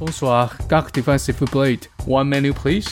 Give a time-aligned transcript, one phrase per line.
[0.00, 1.86] Bonsoir, Dark Defensive Blade.
[2.06, 2.88] One menu, please.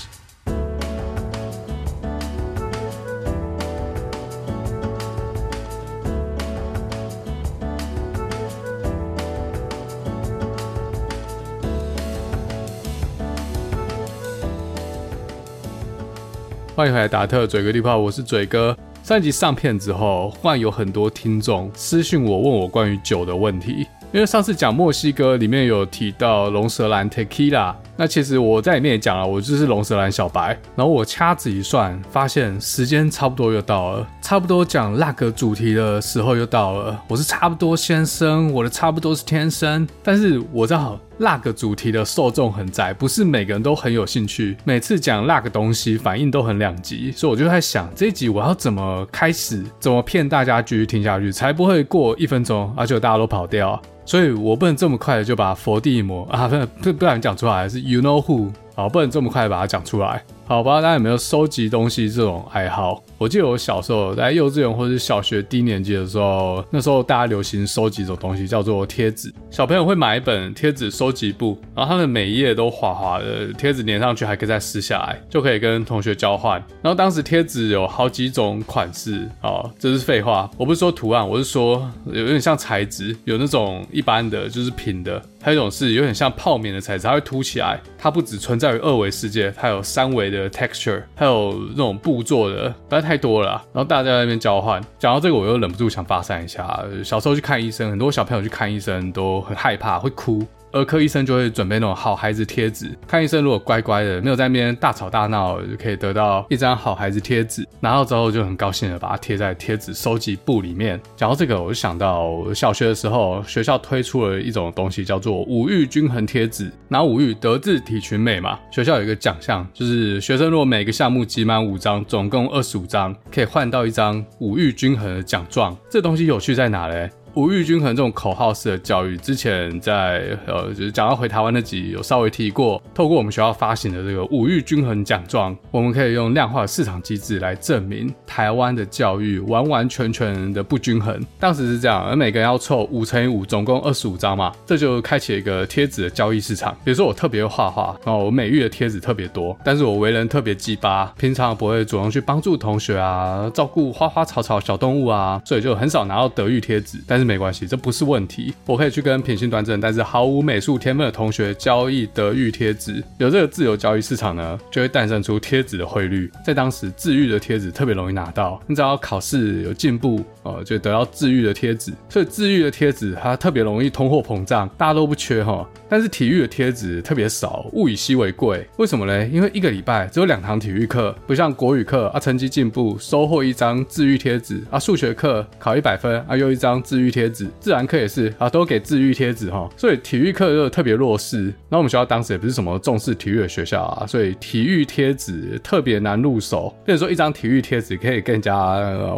[16.77, 18.77] 欢迎回来，达特嘴哥地炮，我是嘴哥。
[19.03, 23.87] 上一集上片之后，忽然有很多听众私信我，问我关于酒的问题。
[24.11, 30.59] 因为上次讲墨西哥里面有提到龙舌兰 Tequila，那其实我在里面也讲了，我就是龙舌兰小白。
[30.75, 36.99] 然后我掐指一算，发现时间差不多又到了，差不多讲那个主题的时候又到了。
[37.07, 44.57] 我是差不多先生，我的差不多是天生，但是我正好那个主题的受众很窄，不是每个人都很有兴趣。
[44.65, 53.81] 每次讲那个东西，反应都很两极，所以我就在想，这一集我要怎么开始，怎么骗大家继续听下去，才不会过一分钟，而且大家都跑掉。
[54.05, 60.25] 所以我不能这么快的就把佛地魔啊，不不不然讲出来是 You know who，好，不能这么快的把它讲出来。
[60.47, 63.03] 好，不知道大家有没有收集东西这种爱好？
[63.19, 69.35] 我记得我小时候在幼稚园或者是小学低年级的时候，那时候大家流行收集一种东西，叫做贴纸。
[69.51, 76.63] 小朋友会买一本贴纸收集簿，然后他们每一页都滑滑的，贴纸粘上去还可以再撕下来，就可以跟同学交换。
[76.81, 87.81] 然后当时贴纸有好几种款式，哦，这是废话，我不是说图案，我是说有点像材质，有那种一般的就是平的，还有一种是有点像泡棉的材质，它会凸起来。
[88.01, 94.79] 它不只存在于二维世界，它有三维的 texture，还有那种布做的，但太多了，然后大家在那边交换。
[94.99, 96.79] 讲到这个，我又忍不住想发散一下。
[97.03, 100.47] 小时候去看医生，很多小朋友去看医生都很害怕，会哭。
[100.73, 107.67] 儿科医生就会准备那种好孩子贴纸，看医生如果乖乖的，没有在那边大吵大闹，就可以得到一张好孩子贴纸。
[107.81, 111.01] 拿到之后就很高兴的把它贴在贴纸收集簿里面。
[111.17, 116.71] 讲到这个，我就想到小学的时候，学校推出了一种东西叫做五育均衡贴纸。
[116.89, 125.77] 拿五育德智体群美嘛，学校有一个奖项，就是学生如果每个项目集满五张，总共二十五张，可以换到一张五育均衡的奖状。
[125.91, 127.11] 这东西有趣在哪嘞？
[127.35, 132.83] 五育均衡这种口号式的教育，之前在呃，就是讲到回台湾那集有稍微提过。
[132.93, 141.21] 透过我们学校发行的这个五育均衡奖状，我们可以用量化的市场机制来证明台湾的教育完完全全的不均衡。
[141.39, 146.77] 当时是这样，而每个人要凑五乘以五，总共二十五张嘛，这就开启一个贴纸的交易市场。
[146.85, 156.99] 比如说我特别会画画，然后我美育的贴纸特别多，但是我为人特别鸡巴，平常不会主动去帮助同学啊，照顾花花草草小动物啊，所以就很少拿到德育贴纸。
[157.07, 158.55] 但是没关系，这不是问题。
[158.65, 163.05] 我可以去跟品性端正，但是毫无美术天分的同学交易德育贴纸。
[163.19, 166.31] 有这个自由交易市场呢，就会诞生出贴纸的汇率。
[166.43, 168.59] 在当时，智育的贴纸特别容易拿到。
[168.67, 171.93] 你只要考试有进步呃，就得到智育的贴纸。
[172.09, 175.69] 所以智育的贴纸它特别容易通货膨胀，大家都不缺哈。
[175.91, 178.67] 但是体育的贴纸特别少，物以稀为贵。
[178.79, 179.27] 为什么呢？
[179.29, 187.47] 因为一个礼拜只有两堂体育课，不像国语课啊，成绩进步收获一张智育贴纸啊，数学课考一百分啊，又一张智贴纸。
[187.61, 191.53] 自然课也是啊，都给治愈贴纸哈，所以体育课就特别弱势。
[191.69, 196.75] 那我们学校当时也不是什么重视体育的学校啊，所以体育贴纸特别难入手。
[196.85, 198.55] 比如说一张体育贴纸可以跟人家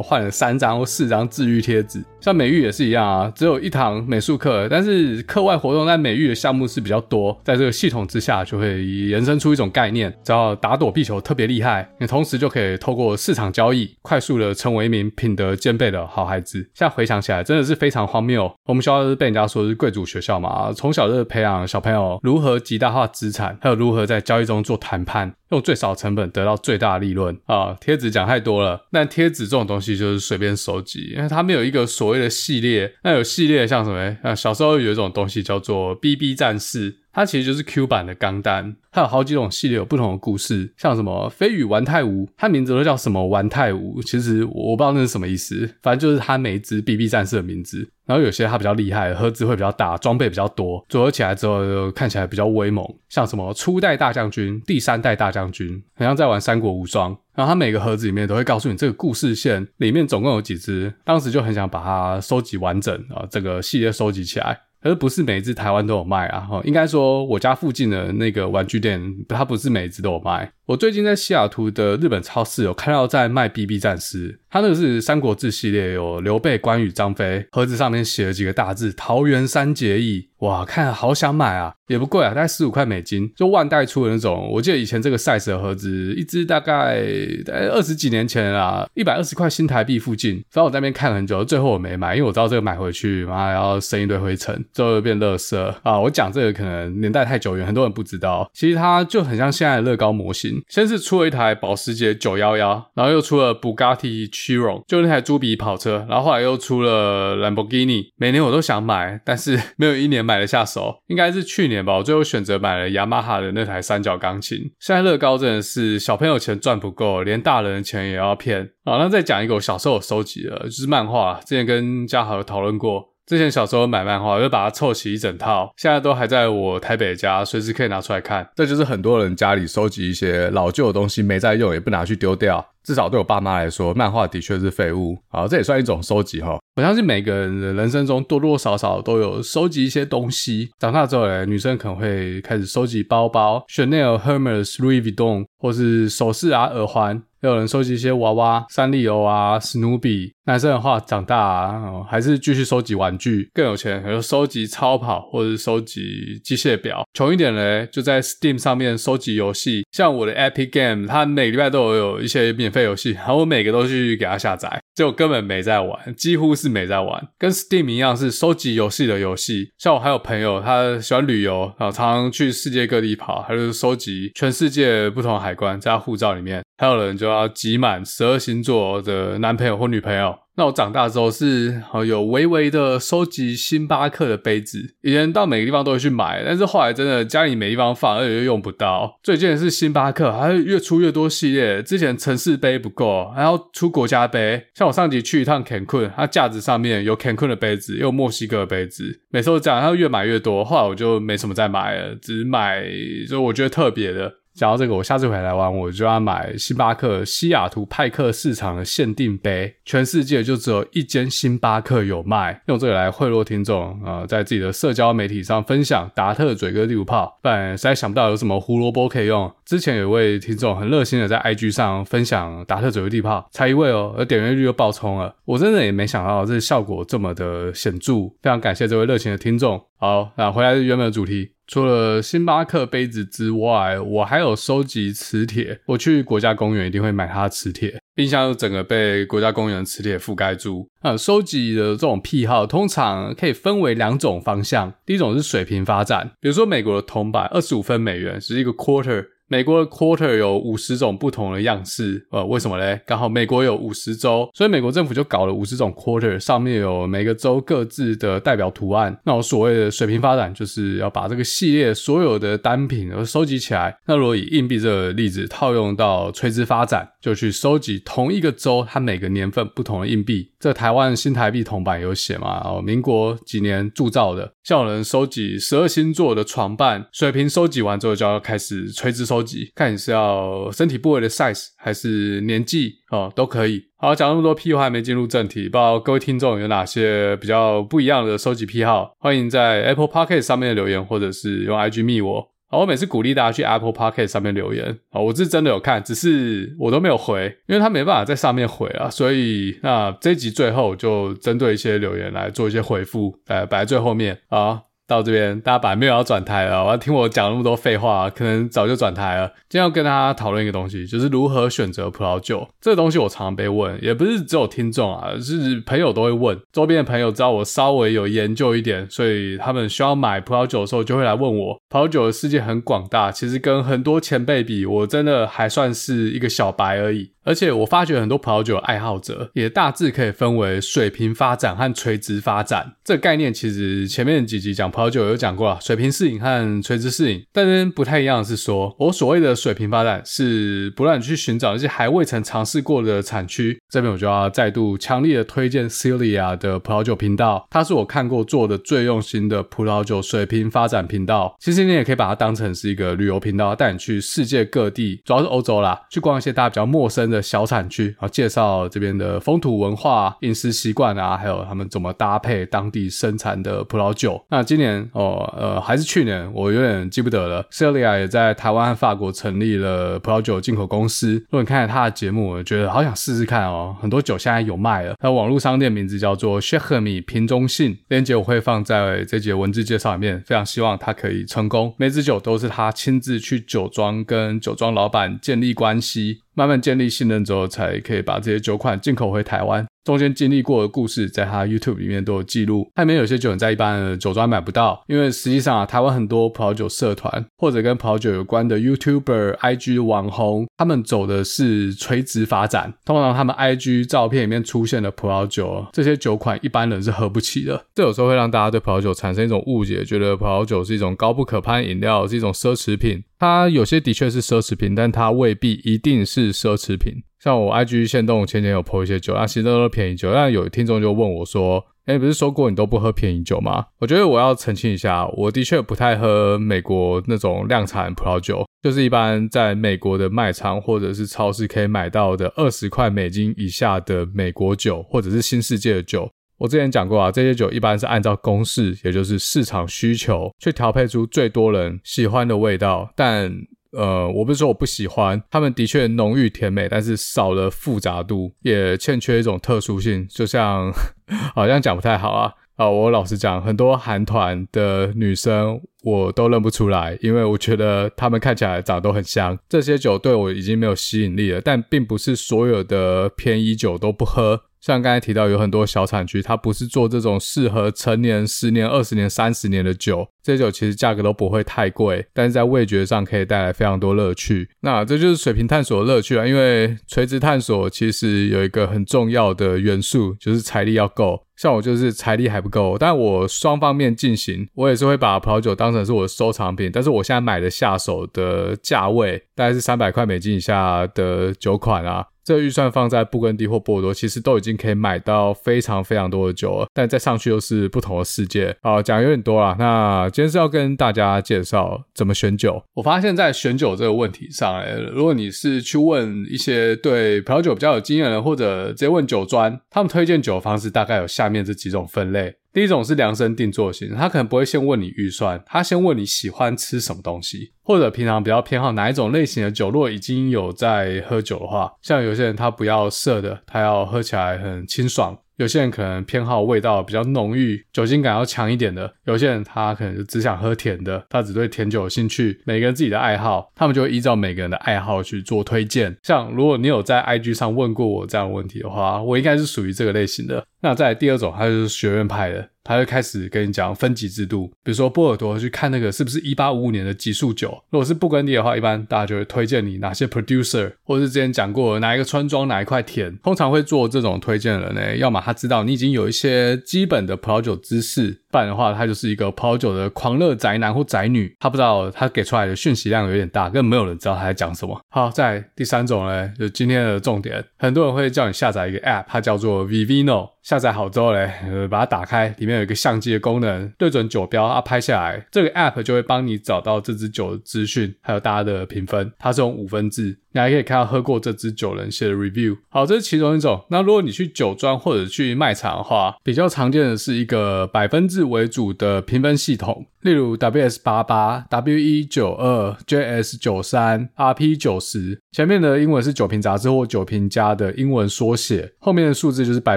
[0.03, 2.03] 换了三张或四张治愈贴纸。
[2.21, 7.39] 像美育也是一样啊，只有一堂美术课，但是课外活动在美育的项目是比较多。
[7.43, 16.59] 在这个系统之下，就会延伸出一种概念，只要打躲避球特别厉害，你同时就可以透过市场交易，快速的成为一名品德兼备的好孩子。
[16.75, 18.49] 现在回想起来，真的是非常荒谬。
[18.67, 25.35] 我们学校是被人家说是贵族学校嘛，从小就是培养小朋友如何极大化资产，还有如何在交易中做谈判。
[25.51, 27.77] 用最少成本得到最大的利润啊！
[27.81, 32.95] 贴纸讲太多了，但贴纸这种东西就是随便收集，因为它没有一个所谓的系列。
[33.03, 34.17] 那有系列像什么？
[34.23, 37.00] 啊，小时候有一种东西叫做 BB 战士。
[37.13, 47.89] 它其实就是 Q 版的钢弹，它有好几种系列，有不同的故事，像什么飞羽丸太吾，它名字都叫什么丸太吾，其实我不知道那是什么意思，反正就是它每一只 BB 战士的名字。
[48.07, 57.17] 然后有些它比较厉害，盒子会比较大，装备比较多，组合起来之后就看起来比较威猛，像什么初代大将军、第三代大将军，好像在玩三国无双。
[57.37, 64.61] 然后它每个盒子里面都会告诉你这个故事线里面总共有几只，当时就很想把它收集完整啊，这个系列收集起来。
[64.83, 70.53] 而不是每一只台湾都有卖啊，哈，应该说我家附近的那个玩具店，它不是每一只都有卖。
[70.71, 80.29] 我最近在西雅图的日本超市有看到在卖 BB 战士，它那个是《三国志》系列，有刘备、关羽、张飞，盒子上面写了几个大字“桃园三结义”。
[80.41, 84.49] 哇，看了好想买啊，也不贵啊，大概十五块美金，就万代出的那种。
[84.53, 87.05] 我记得以前这个 size 的盒子，一支大概
[87.45, 90.37] 大概二十几年前啊，一百二十块新台币附近。
[90.51, 96.01] 反正我在那边看了很久，最后我没买，因为我知道这个买回去，妈要生一堆灰尘，最后又变垃圾啊。
[96.01, 98.49] 我讲这个可能年代太久远，很多人不知道。
[98.55, 108.07] 其实它就很像现在的乐高模型，先是出了一台保时捷911，然后又出了 Bugatti Chiron，就那台猪鼻跑车，然后后来又出了 Lamborghini。
[108.17, 111.03] 每年我都想买，但是没有一年买得下手。
[111.07, 114.59] 应该是去年吧，我最后选择买了雅马哈的那台三角钢琴。
[114.79, 118.71] 现在乐高真的是小朋友钱赚不够，连大人的钱也要骗。
[118.85, 123.11] 好，那再讲一个我小时候收集的，就是漫画，之前跟嘉豪有讨论过。
[123.31, 128.45] 之前小时候买漫画，就把它凑齐一整套，现在都还在我台北家，随时可以拿出来看。
[128.57, 132.67] 这就是很多人家里收集一些老旧的东西，没在用，也不拿去丢掉。
[132.83, 135.17] 至少对我爸妈来说，漫画的确是废物。
[135.29, 136.59] 好，这也算一种收集哈。
[136.75, 140.71] 我相信每个人的人生中多多少少都有收集一些东西。
[140.81, 147.23] 长大之后呢，女生可能会开始收集包包，Chanel、Hermes、Louis Vuitton，或是首饰啊、耳环。
[147.43, 150.35] 有人收集一些娃娃、三丽鸥啊、史努比。
[150.51, 153.49] 男生的话，长大啊，还是继续收集玩具。
[153.55, 157.05] 更有钱，可能收集超跑，或者是收集机械表。
[157.15, 159.87] 穷一点嘞，就在 Steam 上面收集游戏。
[159.93, 167.29] 像我的 Epic Game，它每个礼拜都有有一些免费游戏，然后我每个都去给它下载，结果根本没在玩，几乎是没在玩。
[167.39, 169.71] 跟 Steam 一样，是收集游戏的游戏。
[169.79, 176.61] 像我还有朋友，他喜欢旅游，然后常常去世界各地跑，他就收集全世界不同海关在他护照里面。
[176.77, 180.37] 还有人就要集满十二星座的男朋友或女朋友。
[180.61, 189.19] 那我长大之后是有微微的收集星巴克的杯子，以前到每个地方都会去买，但是后来真的家里没地方放，而且又用不到。
[189.23, 194.67] 最近是星巴克还越出越多系列，之前城市杯不够，还要出国家杯。
[194.75, 200.63] 像我上集去一趟 Cancun，它架子上面有 Cancun 的杯子，有墨西哥的杯子，每次都这样，它越买越多。
[200.63, 202.85] 后来我就没什么再买了，只买
[203.27, 204.40] 就我觉得特别的。
[204.61, 219.51] 讲到这个，我下次回来玩，我就要买星巴克西雅图派克市场的限定杯，全世界就只有一间星巴克有卖，用这个来贿赂听众啊、呃，在自己的社交媒体上分享达特嘴哥地图炮，不然实在想不到有什么胡萝卜可以用。
[219.65, 229.83] 之前有位听众很热心的在 IG 上分享达特嘴哥地图炮，才一位哦，而点阅率又爆冲了，我真的也没想到这效果这么的显著，非常感谢这位热情的听众。
[229.97, 231.53] 好，那回来原本的主题。
[231.71, 235.81] 除了星巴克杯子之外，我还有收集磁铁。
[235.87, 240.89] 我去国家公园一定会买它的磁铁，冰箱整个被国家公园的磁铁覆盖住。
[240.99, 244.93] 啊，收集的这种癖好通常可以分为两种方向。
[245.07, 249.27] 第一种是水平发展，比如说美国的铜板二十五分美元是一个 quarter。
[249.51, 253.01] 美国的 quarter 有五十种不同的样式，呃，为什么嘞？
[253.05, 259.19] 刚好美国有五十州，所以美国政府就搞了五十种 quarter，上面有每个州各自的代表图案。
[259.25, 263.99] 那我所谓的水平发展，就是要把这个系列所有的单品都收集起来。
[264.07, 270.50] 那如果以硬币这个例子套用到垂直发展，就去收集同一个州它每个年份不同的硬币。
[270.61, 272.61] 这台湾新台币铜板有写嘛？
[272.65, 274.53] 哦，民国几年铸造的。
[274.63, 279.41] 像有人收集十二星座的床伴，水平收集完之后就要开始垂直收。
[279.43, 283.83] 集，看你是要身体部位的 size 还是年纪哦，都可以。
[283.97, 289.15] 好，讲那么多屁话还没进入正题，不知道各位听众有哪些比较不一样的收集癖好？
[289.19, 292.47] 欢迎在 Apple Podcast 上面留言，或者是用 IG 密我。
[292.73, 294.97] 好，我每次鼓励大家去 Apple Podcast 上面留言。
[295.11, 299.11] 啊，我是真的有看，只是我都没有回，因为他没办法在上面回啊。
[299.11, 304.83] 所以那这一集最后就针对一些留言来做一些回复，呃摆在最后面啊。
[305.11, 309.49] 到这边，大家本来没有要转台了，我要听我讲那么多废话，可能早就转台了。
[309.69, 312.69] 今天要跟大家讨论一个东西，就是如何选择葡萄酒。
[312.81, 316.57] 这个东西我常常被问，也不是只有听众啊，是朋友都会问。
[316.73, 321.81] 周边的朋友知道我稍微有研究一点，所以他们需要买葡萄酒的时候，就会来问我。
[321.89, 327.33] 葡萄酒的世界很广大，其实跟很多前辈比，我真的还算是一个小白而已。
[327.45, 332.93] 而且我发觉很多葡萄酒爱好者也大致可以分为水平发展和垂直发展。
[333.03, 337.43] 这个概念其实前面几集讲葡萄酒有讲过啊，水平适应和垂直适应。
[337.53, 343.81] 但是不太一样的是说，我所谓的水平发展是不断去寻找一些还未曾尝试过的产区。
[343.89, 351.57] 这边我就要再度强烈的推荐 Celia 的葡萄酒频道，它是我看过做的最用心的葡萄酒水平发展频道。
[351.59, 357.30] 其实你也可以把它当成是一个旅游频道，带你去世界各地，主要是欧洲啦，去逛一些大家比较陌生。
[357.31, 364.43] 的小产区，然后介绍这边的风土文化、饮食习惯啊，还有他们怎么搭配当地生产的葡萄酒。
[364.49, 367.65] 那今年哦，呃，还是去年，我有点记不得了。
[367.71, 371.35] Celia 也在台湾和法国成立了葡萄酒进口公司。
[371.35, 373.97] 如果你看了他的节目，我觉得好想试试看哦。
[374.01, 380.43] 很多酒现在有卖了，那网络商店名字叫做 Cher-Ami 瓶中信，链接我会放在这节文字介绍里面。
[380.47, 386.41] 非常希望他可以成功，每支酒都是他亲自去酒庄跟酒庄老板建立关系。
[386.61, 389.87] 慢慢建立信任之后，才可以把这些酒款进口回台湾。
[390.05, 392.91] 中间经历过的故事，在他 YouTube 里面都有记录。
[392.97, 402.95] 里面有些酒很在一般的酒庄买不到，因为实际上啊，台湾很多葡萄酒社团或者跟葡萄酒有关的 YouTuber、IG 网红，他们走的是垂直发展。
[403.05, 407.85] 通常他们 IG 照片里面出现的葡萄酒，这些酒款一般人是喝不起的。
[407.95, 413.23] 这有时候会让大家对葡萄酒产生一种误解，觉得葡萄酒是一种高不可攀饮料，是一种奢侈品。
[413.39, 417.23] 它有些的确是奢侈品，但它未必一定是奢侈品。
[417.43, 420.31] 像我 IG 限动前年有 po 一些酒，那其实都是便宜酒。
[420.33, 436.31] 但有听众就问我说：“诶，不是说过你都不喝便宜酒吗？”我觉得我要澄清一下，我的确不太喝美国那种量产葡萄酒，就是一般在美国的卖场或者是超市可以买到的二十块美金以下的美国酒，或者是新世界的酒。
[436.59, 443.11] 我之前讲过啊，这些酒一般是按照公式，也就是市场需求，去调配出最多人喜欢的味道。
[443.17, 443.51] 但
[443.93, 450.27] 呃，我不是说我不喜欢，他们的确浓郁甜美，但是少了复杂度，也欠缺一种特殊性。
[450.29, 450.93] 就像
[451.55, 452.55] 好像讲不太好啊。
[452.77, 459.59] 啊，我老实讲，很多韩团的女生我都认不出来，因为我觉得她们看起来长得都很香。
[459.69, 464.63] 这些酒对我已经没有吸引力了，但并不是所有的便宜酒都不喝。
[464.81, 470.27] 像刚才提到，有很多小产区，它不是做这种适合成年、十年、二十年、三十年的酒。
[470.43, 474.71] 这些酒其实价格都不会太贵，但是在味觉上可以带来非常多乐趣。
[474.81, 476.47] 那这就是水平探索的乐趣啊！
[476.47, 481.45] 因为垂直探索其实有一个很重要的元素，就是财力要够。
[481.61, 486.91] 像我就是财力还不够，但我双方面进行，我也是会把葡萄酒当成是我的收藏品。
[486.91, 492.25] 但是我现在买的下手的价位大概是三百块美金以下的酒款啊。
[492.43, 496.87] 这个预算放在布根地或波尔多，其实都已经可以买到非常非常多的酒了。
[496.93, 498.75] 但再上去又是不同的世界。
[498.83, 499.77] 好，讲有点多了。
[499.79, 502.83] 那今天是要跟大家介绍怎么选酒。
[502.95, 512.55] 我发现，在选酒这个问题上，哎，如果你是去问一些对葡萄酒比较有经验的，或者直接问酒专，他们推荐酒的方式大概有下面这几种分类。
[512.73, 519.91] 第一种是量身定做型，他可能不会先问你预算，他先问你喜欢吃什么东西，或者平常比较偏好哪一种类型的酒。
[519.91, 525.37] 如果已经有在喝酒的话，像有些人他不要涩的，他要喝起来很清爽。
[525.57, 532.59] 有些人可能偏好味道比较浓郁、酒精感要强一点的；有些人他可能就只想喝甜的，他只对甜酒有兴趣。
[532.65, 536.17] 每个人自己的爱好，他们就会依照每个人的爱好去做推荐。
[536.23, 540.65] 像如果你有在 IG 上问过我这样的问题的话，我应该是属于这个类型的。
[540.81, 542.69] 那在第二种，他就是学院派的。
[542.83, 565.01] 他就开始跟你讲分级制度，比如说波尔多去看那个是不是一八五五年的级数酒，如果是布根地的话，一般大家就会推荐你哪些 producer，或者是之前讲过哪一个村庄哪一块田，通常会做这种推荐的人呢，要么他知道你已经有一些基本的葡萄酒知识，不然的话他就是一个葡萄酒的狂热宅男或宅女，他不知道他给出来的讯息量有点大，根本没有人知道他在讲什么。
[565.09, 570.51] 好，在第三种呢，就今天的重点，很多人会叫你下载一个 app，它叫做 Vivino。
[570.63, 571.51] 下载好之后嘞，
[571.91, 580.39] 把它打开，里面有一个相机的功能，对准酒标啊，拍下来，这个 app 就会帮你找到这支酒的资讯，还有大家的评分，它是用五分制。
[580.53, 582.77] 你还可以看到喝过这支酒人写的 review。
[582.89, 583.85] 好，这是其中一种。
[583.91, 595.39] 那如果你去酒庄或者去卖场的话，比较常见的是一个百分制为主的评分系统，例如 WS 八八、WE 九二、JS 九三、RP 九十。
[595.53, 599.97] 前面的英文是酒评杂志或酒评家的英文缩写，后面的数字就是百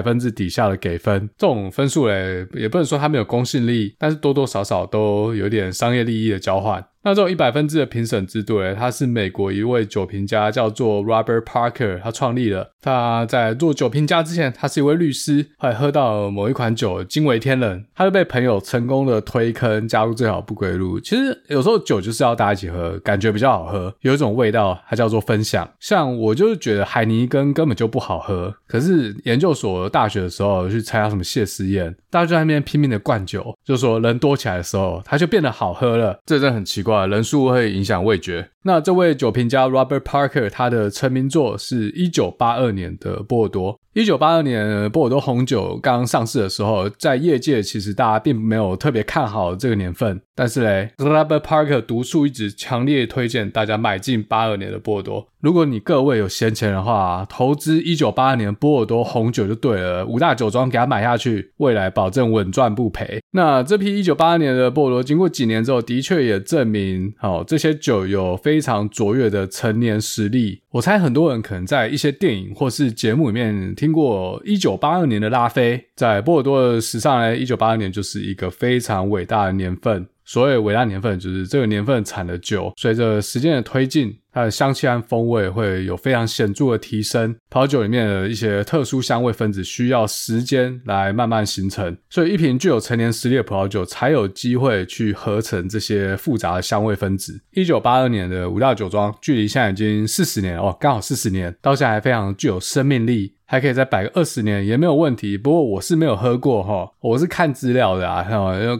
[0.00, 1.28] 分制底下的给分。
[1.36, 6.84] 这种分数嘞，也不能说它没有公信力，但是多多少少都有点商业利益的交换。
[7.04, 12.70] 那这种一百分制的评审制度呢，它是美国一位酒评家叫做 Robert Parker，他创立了。
[12.80, 20.98] 他在做酒评家之前，他是一位律师，后来喝到某一款酒惊为天人，他就被朋友成功的推坑，加入最好不归路。
[20.98, 25.70] 其实有时候酒就是要大家一起喝，感觉比较好喝，有一种味道，它叫做分享。
[25.80, 36.18] 像我就是觉得海尼根根本就不好喝，可是研究所大学的时候去参加什么谢师宴，大家就在那边拼命的灌酒，就说人多起来的时候，它就变得好喝了。
[36.24, 36.93] 这真的很奇怪。
[36.94, 38.48] 啊人数会影响味觉。
[38.62, 43.78] 那这位酒评家 Robert Parker，他的成名作是一九八二年的波尔多。
[43.94, 55.28] 一九八二年波尔多红酒刚上市的时候，在业界其实大家并没有特别看好这个年份，但是嘞，Robert Parker 独树一帜，强烈推荐大家买进八二年的波尔多。
[55.40, 63.20] 如果你各位有闲钱的话，投资一九八二年波尔多红酒就对了，五大酒庄给它买下去，未来保证稳赚不赔。
[63.32, 70.62] 那这批一九八二年的波尔多，经过几年之后，的确也证明，好，这些酒有非常卓越的陈年实力。
[70.70, 80.06] 我猜很多人可能在一些电影或是节目里面听过一九八二年的拉菲，在波尔多的史上呢，一九八二年就是一个非常伟大的年份。
[80.24, 87.36] 所谓伟大年份，就是这个年份产的酒，随着时间的推进，它的香气和风味会有非常显著的提升。
[87.50, 97.38] 葡萄酒里面的一些特殊香味分子需要时间来慢慢形成，所以一瓶具有陈年实力的葡萄酒才有机会去合成这些复杂的香味分子。
[97.52, 103.33] 一九八二年的五大酒庄，距离现在已经四十年了哦，刚好四十年，到现在还非常具有生命力。
[103.46, 108.26] 还可以再摆个二十年也没有问题，不过我是没有喝过哈，我是看资料的啊，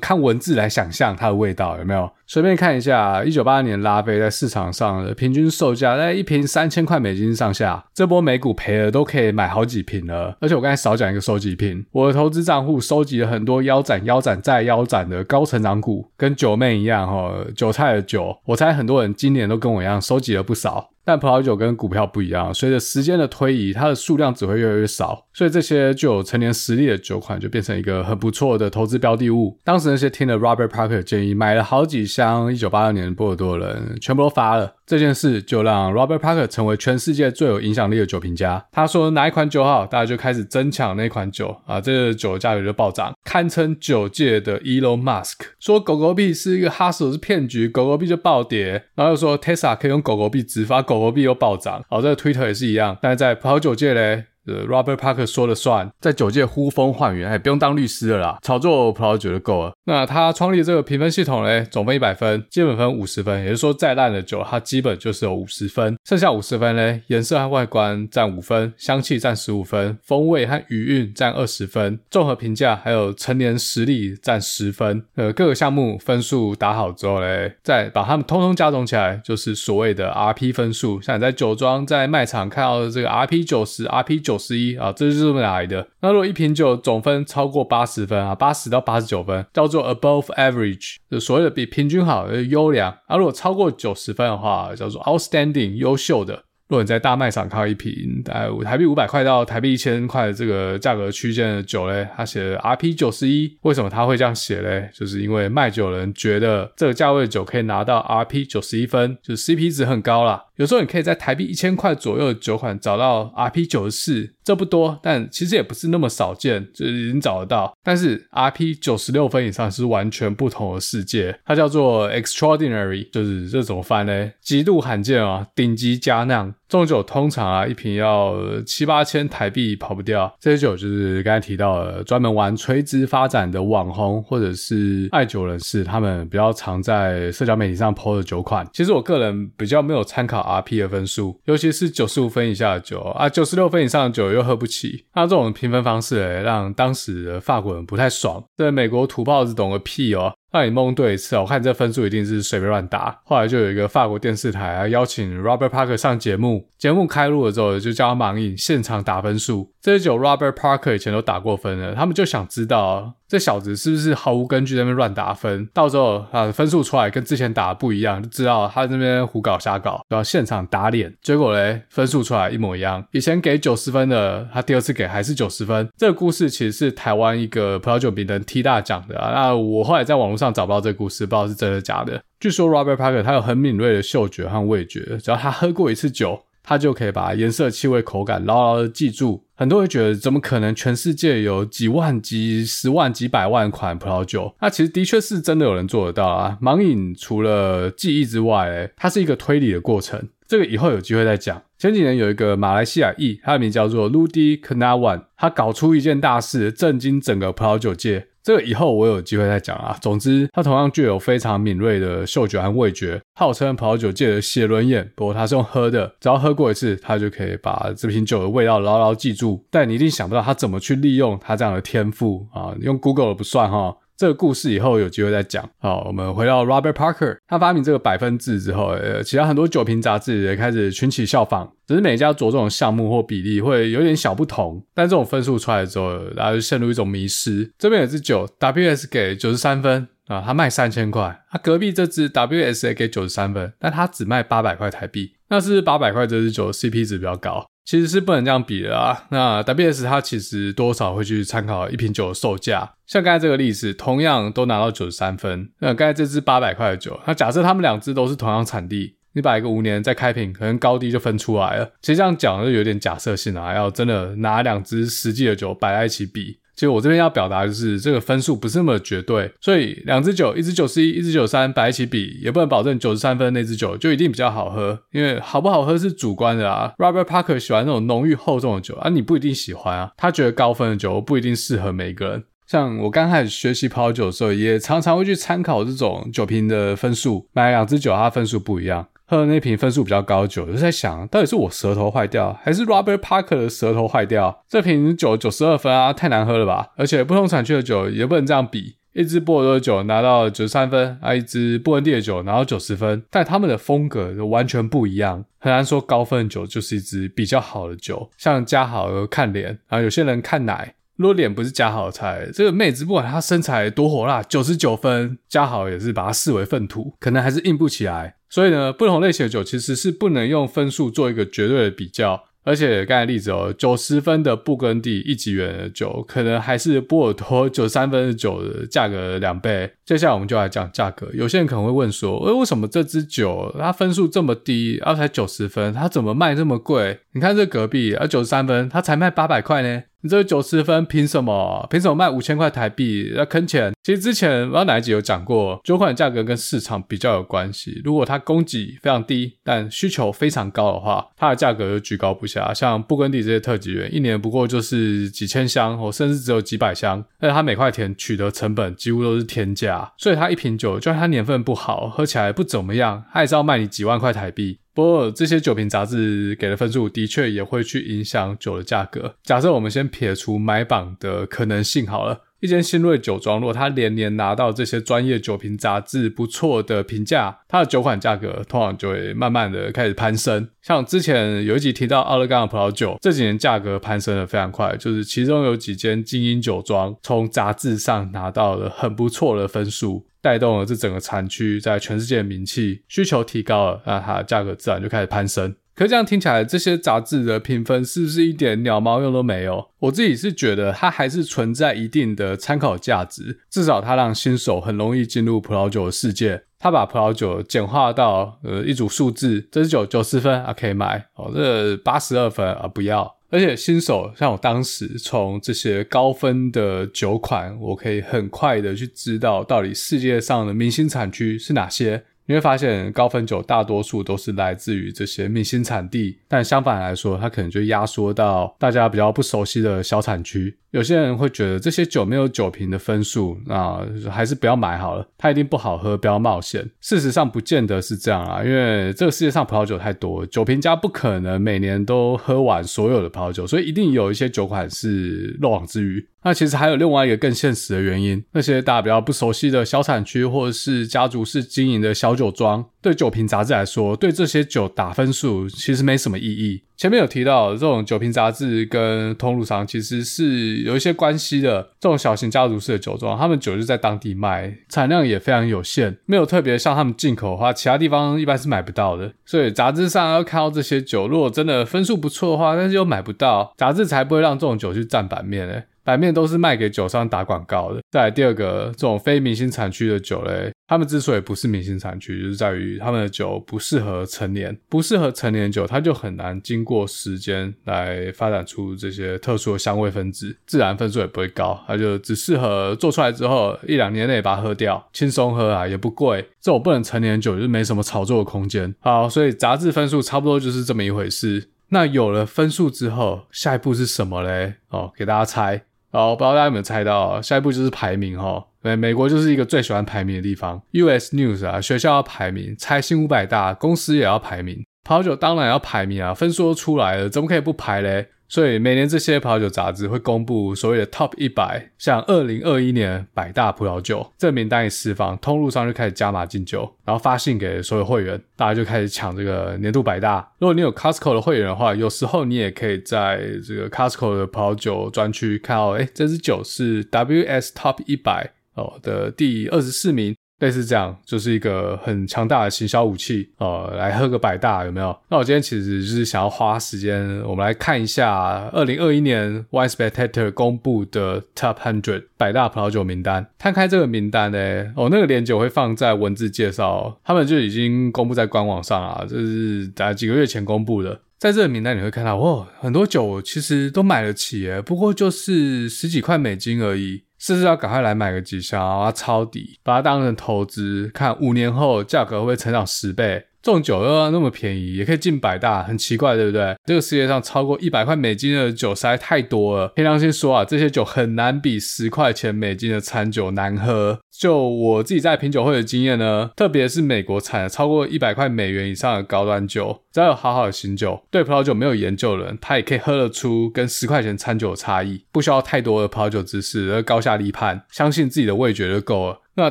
[0.01, 2.11] 看文字来想象它的味道有没有？
[2.27, 10.35] 随便看一下，一九八二年拉菲在市场上的平均售价在一瓶三千块美金上下，这波美股赔了都可以买好几瓶了。
[10.41, 20.89] 而且我刚才少讲一个收集品，我的投资账户收集了很多腰斩、腰斩再腰斩的高成长股，跟九妹一样哈，韭菜的韭，我猜很多人今年都跟我一样收集了不少。
[21.05, 29.59] 但葡萄酒跟股票不一样，随着时间的推移，它的数量只会越来越少，所以这些具有成年实力的酒款就变成一个很不错的投资标的物。
[29.63, 34.75] 当时那些听了 Robert Parker 建议，买了好几箱一九八二年波尔多人，全部都发了。
[34.87, 38.67] 这件事就让 Robert Parker 成为全世界最有影响力的酒评家。
[38.73, 45.35] 他说哪一款酒好，大家就开始争抢那款酒啊，这酒的价格就暴涨，堪称酒界的 Elon Musk。
[45.59, 48.85] 说狗狗币是一个哈手是骗局，狗狗币就暴跌。
[48.95, 51.83] 然后又说 Tesla 可以用狗狗币直发，狗狗币又暴涨。
[51.89, 54.25] 好，这个 Twitter 也是一样，但是在葡萄酒界嘞。
[54.47, 59.73] 呃，Robert Parker 说了算，在酒界呼风唤雨，哎，不用当律师了啦，炒作葡萄酒就够了。
[59.87, 75.03] 那他创立这个评分系统嘞，总分一百分，基本分五十分，也就是说再烂的酒，它基本就是有五十分，剩下五十分嘞，颜色和外观占五分，香气占十五分，风味和余韵占二十分，综合评价还有陈年实力占十分。
[75.15, 81.01] 呃，各个项目分数打好之后嘞，再把它们通通加总起来，就是所谓的 RP 分数。
[81.01, 84.34] 像你在酒庄、在卖场看到的这个 RP 九十、RP 九。
[84.35, 85.87] 九十一啊，这就是这么来的。
[86.01, 92.91] 那如果一瓶酒总分超过八十分啊，八十到八十九分，叫做 above average，就所谓的比平均好，优良。
[93.07, 96.43] 啊，如果超过九十分的话，叫做 outstanding，优秀的。
[96.69, 104.89] 如果你在大卖场看到一瓶大概台币五百块到台币一千块的这个价格区间的酒嘞，它写 RP 九十一，为什么它会这样写嘞？
[104.95, 110.43] 就是因为卖酒人觉得这个价位的酒可以拿到 RP 九十一分，就是 CP 值很高啦。
[110.57, 117.75] 有时候你可以在台币一千块左右的酒款找到 RP 九十四，这不多，但其实也不是那么少见，就是已经找得到。
[117.83, 126.55] 但是 RP 九十六分以上是完全不同的世界，它叫做 extraordinary，就是这种翻呢，极度罕见啊，顶级佳酿。
[126.69, 128.35] 这种酒通常啊，一瓶要
[128.67, 130.35] 七八千台币跑不掉。
[130.41, 138.67] 这些酒就是刚才提到的，专门玩垂直发展的网红或者是爱酒人士，他们比较常在社交媒体上 po 的酒款。
[138.73, 145.05] 其实我个人比较没有参考 RP 的分数，尤其是九十五分以下的酒啊，九十六分以上的酒又喝不起。
[145.15, 148.43] 那这种评分方式诶，让当时的法国人不太爽。
[148.57, 150.33] 这美国土炮子懂个屁哦！
[150.55, 153.21] 那你蒙对一次，我看这分数一定是随便乱打。
[153.25, 159.73] 后来就有一个法国电视台啊邀请 Robert Parker 上节目，节目开录了之后就叫他盲饮，现场打分数。
[159.83, 171.13] 这些酒 Robert Parker 以前都打过分了，他们就想知道这小子是不是毫无根据在那边乱打分，到时候啊分数出来跟之前打的不一样，就知道他在那边胡搞瞎搞，然后现场打脸。
[171.23, 175.89] 结果嘞，分数出来一模一样，以前给九十分的，他第二次给还是九十分。
[175.97, 180.35] 这个故事其实是台湾一个葡萄酒名人 T 大讲的啊，那我后来在网络。
[180.37, 182.21] 上找不到这个故事，不知道是真的假的。
[182.41, 189.45] 据说 Robert Parker 他有很敏锐的嗅觉和味觉，只要他喝过一次酒，他就可以把颜色、气味、口感牢牢的记住。
[189.55, 194.53] 很多人觉得，怎么可能全世界有几万、几十万、几百万款葡萄酒？
[194.61, 196.59] 那其实的确是真的有人做得到啊。
[196.61, 200.29] 盲饮除了记忆之外，它是一个推理的过程。
[200.49, 201.63] 这个以后有机会再讲。
[201.79, 208.29] 前几年有一个马来西亚裔，他的名叫做 Rudy k n a w a n 他搞出一件大事，震惊整个葡萄酒界。
[208.45, 209.97] 这个以后我有机会再讲啊。
[210.03, 215.11] 总之，它同样具有非常敏锐的嗅觉和味觉，号称葡萄酒界的写轮眼。
[215.17, 219.65] 不过它是用喝的，只要喝过一次，它就可以把这瓶酒的味道牢牢记住。
[219.71, 222.75] 但你一定想不到它怎么去利用它这样的天赋啊！
[222.81, 225.69] 用 Google 不算哈，这个故事以后有机会再讲。
[225.79, 234.85] 好，我们回到 Robert Parker，他发明这个百分制之后，呃，其他很多酒瓶杂志也开始群起效仿，只是每家着重的项目或比例会有点小不同。
[234.95, 237.73] 但这种分数出来之后，大家就陷入一种迷失。
[237.79, 241.43] 这边有支酒，WS 给九十三分啊，他卖三千块。
[241.51, 245.35] 他隔壁这支 WS 也给九十三分，但他只卖八百块台币。
[245.49, 247.67] 那是八百块这支酒 CP 值比较高。
[247.85, 249.25] 其实是不能这样比的啊。
[249.31, 255.71] 那 WS 它其实多少会去参考一瓶酒的售价，像刚才这个例子，同样都拿到九十三分。
[255.81, 261.93] 那刚才这支八百块的酒，那假设他们两支都是同样产地，你摆一个五年再开瓶，可能高低就分出来了。
[262.01, 266.59] 其实这样讲就有点假设性了啊，要真的拿两支实际的酒摆在一起比。
[266.75, 276.93] 其实我这边要表达的就是这个分数不是那么绝对，所以两支酒，一支九十一，一支九十三，摆一起比，也不能保证九十三分那支酒就一定比较好喝，因为好不好喝是主观的啊。
[276.99, 280.11] Robert Parker 喜欢那种浓郁厚重的酒啊，你不一定喜欢啊。
[280.17, 282.45] 他觉得高分的酒不一定适合每一个人。
[282.67, 289.07] 像我刚开始学习葡萄酒的时候，也常常会去参考这种酒瓶的分数，买两支酒，它分数不一样。
[289.27, 294.65] 喝的那瓶分数比较高的酒，就在想到底是我舌头坏掉，还是 Robert Parker 的舌头坏掉？
[294.69, 296.93] 这瓶酒九十二分啊，太难喝了吧！
[296.97, 308.31] 而且不同产区的酒也不能这样比，一支波尔多的酒拿到九十三分，啊，一支布恩地的酒拿到九十分，但他们的风格都完全不一样，很难说高分的酒就是一支比较好的酒。
[308.37, 310.95] 像嘉豪看脸，然后有些人看奶。
[311.17, 318.37] 如果脸不是加好菜，这个妹子不管她身材多火辣，九十九分，加好也是把她视为粪土，可能还是硬不起来。
[318.49, 322.45] 所以呢，不同类型的酒其实是不能用分数做一个绝对的比较。
[322.67, 329.93] 而且刚才例子哦，九十分的布根地一级园的酒，可能还是波尔多九十三分的酒的价格两倍。
[330.07, 331.29] 接下来我们就来讲价格。
[331.35, 337.21] 有些人可能会问说，诶，为什么这支酒它分数这么低，而才九十分，它怎么卖这么贵？
[337.35, 340.03] 你看这隔壁啊，九十三分，它才卖八百块呢。
[340.25, 341.87] 你这九十分凭什么？
[341.91, 343.93] 凭什么卖五千块台币要坑钱？
[344.03, 348.01] 其实之前不知道哪一集有讲过，酒款价格跟市场比较有关系。
[348.03, 352.73] 如果它供给非常低，但需求非常高的话，它的价格就居高不下。
[352.73, 364.79] 像布根地这些特级园，一年不过就是几千箱，或甚至只有几百箱，而且它每块田取得成本几乎都是天价，所以它一瓶酒，就算它年份不好，喝起来不怎么样，它也是要卖你几万块台币。
[364.95, 369.35] 不过这些酒瓶杂志给的分数的确也会去影响酒的价格。
[369.43, 380.69] 假设我们先撇除买榜的可能性好了，一间新锐酒庄，如果它连年拿到这些专业酒瓶杂志不错的评价，它的酒款价格通常就会慢慢的开始攀升。
[380.81, 390.27] 像之前有一集提到奥勒冈的葡萄酒，这几年价格攀升的非常快，就是其中有几间精英酒庄从杂志上拿到了很不错的分数。
[390.45, 395.75] 带动了这整个产区在全世界的名气，需求提高了，那它价格自然就开始攀升。
[395.95, 399.89] 可这样听起来，这些杂志的评分是不是一点鸟毛用都没有？
[400.01, 406.65] 我自己是觉得它还是存在一定的参考价值，至少它让新手很容易进入葡萄酒的世界。
[406.79, 413.35] 它把葡萄酒简化到呃一组数字，这支酒九十分啊可以买哦，这八十二分啊不要。
[413.55, 422.25] 而且新手像我当时从这些高分的酒款，我可以很快的去知道到底世界上的明星产区是哪些。
[422.47, 430.77] 你会发现高分酒大多数都是来自于这些明星产地，但相反来说，它可能就压缩到大家比较不熟悉的小产区。
[430.91, 436.89] 有些人会觉得这些酒没有酒瓶的分数，那还是不要买好了，它一定不好喝，不要冒险。
[437.01, 446.25] 事实上不见得是这样啊，因为这个世界上葡萄酒太多，酒瓶家不可能每年都喝完所有的葡萄酒，所以一定有一些酒款是漏网之鱼。
[446.45, 456.83] 那其实还有另外一个更现实的原因，那些大家比较不熟悉的小产区或者是家族式经营的小酒庄，对酒瓶杂志来说，对这些酒打分数其实没什么意义。
[456.97, 461.91] 前面有提到，这种酒瓶杂志跟通路商其实是有一些关系的。
[461.99, 469.33] 这种小型家族式的酒庄，他们酒就在当地卖，产量也非常有限，没有特别向他们进口的话，其他地方一般是买不到的。
[469.45, 475.85] 所以杂志上要看到这些酒，如果真的分数不错的话，但是又买不到，杂志才不会让这种酒去占版面诶。
[476.05, 478.01] 版面都是卖给酒商打广告的。
[478.11, 496.43] 再来第二个，这种非明星产区的酒嘞，他们之所以不是明星产区，就是在于他们的酒不适合陈年，不适合陈年酒，它就很难经过时间来发展出这些特殊的香味分子，自然分数也不会高，它就只适合做出来之后一两年内把它喝掉，轻松喝啊，也不贵。
[496.61, 498.95] 这种不能陈年酒就是没什么炒作的空间。
[499.01, 501.71] 好，所以杂志分数差不多就是这么一回事。
[501.89, 504.75] 那有了分数之后，下一步是什么嘞？
[504.89, 505.85] 哦，给大家猜。
[506.17, 508.65] 好，不知道大家有没有猜到，下一步就是排名哈。
[508.83, 510.81] 美美国就是一个最喜欢排名的地方。
[510.93, 518.29] US News 啊，学校要排名，财新五百大，公司也要排名，葡萄酒当然要排名啊，分数都出来了，怎么可以不排嘞？
[518.55, 530.53] 所以每年这些葡萄酒杂志会公布所谓的 Top 一百，像二零二一年百大葡萄酒，这名单一释放，通路上就开始加码进酒，然后发信给所有会员，大家就开始抢这个年度百大。
[530.61, 540.37] 如果你有 Costco 的会员的话，有时候你也可以在这个 Costco 的葡萄酒专区看到，哎，这支酒是 WS Top 一百哦的第二十四名。
[540.61, 545.15] 类似这样，就是一个很强大的行销武器，呃，来喝个百大有没有？
[545.29, 553.47] 那我今天其实就是想要花时间，我们来看一下二零二一年 Wine Spectator 公布的 Top Hundred 百大葡萄酒名单。
[553.59, 561.21] 摊开这个名单呢，哦，那个链接我会放在文字介绍，他们就已经公布在官网上了，这是大概几个月前公布的。
[561.37, 567.24] 在这个名单你会看到，哦，很多酒其实都买得起耶，不过就是十几块美金而已。
[567.45, 573.45] 是不是要赶快来买个几箱，啊抄底，把它当成投资，看五年后价格会不会成长十倍？
[573.61, 576.75] 这种酒又要那么便宜，也可以进百大，很奇怪，对不对？
[576.87, 579.89] 这个世界上超过一百块美金的酒实在太多了。
[579.95, 584.21] 凭良心说啊，这些酒很难比十块钱美金的餐酒难喝。
[584.39, 595.25] 就我自己在品酒会的经验呢，特别是美国产的超过一百块美元以上的高端酒，只要有好好的醒酒，对葡萄酒没有研究的人，他也可以喝得出跟十块钱餐酒的差异。
[595.31, 599.41] 不需要太多的葡萄酒知识，而高下立判，相信自己的味觉就够了。
[599.57, 599.71] 那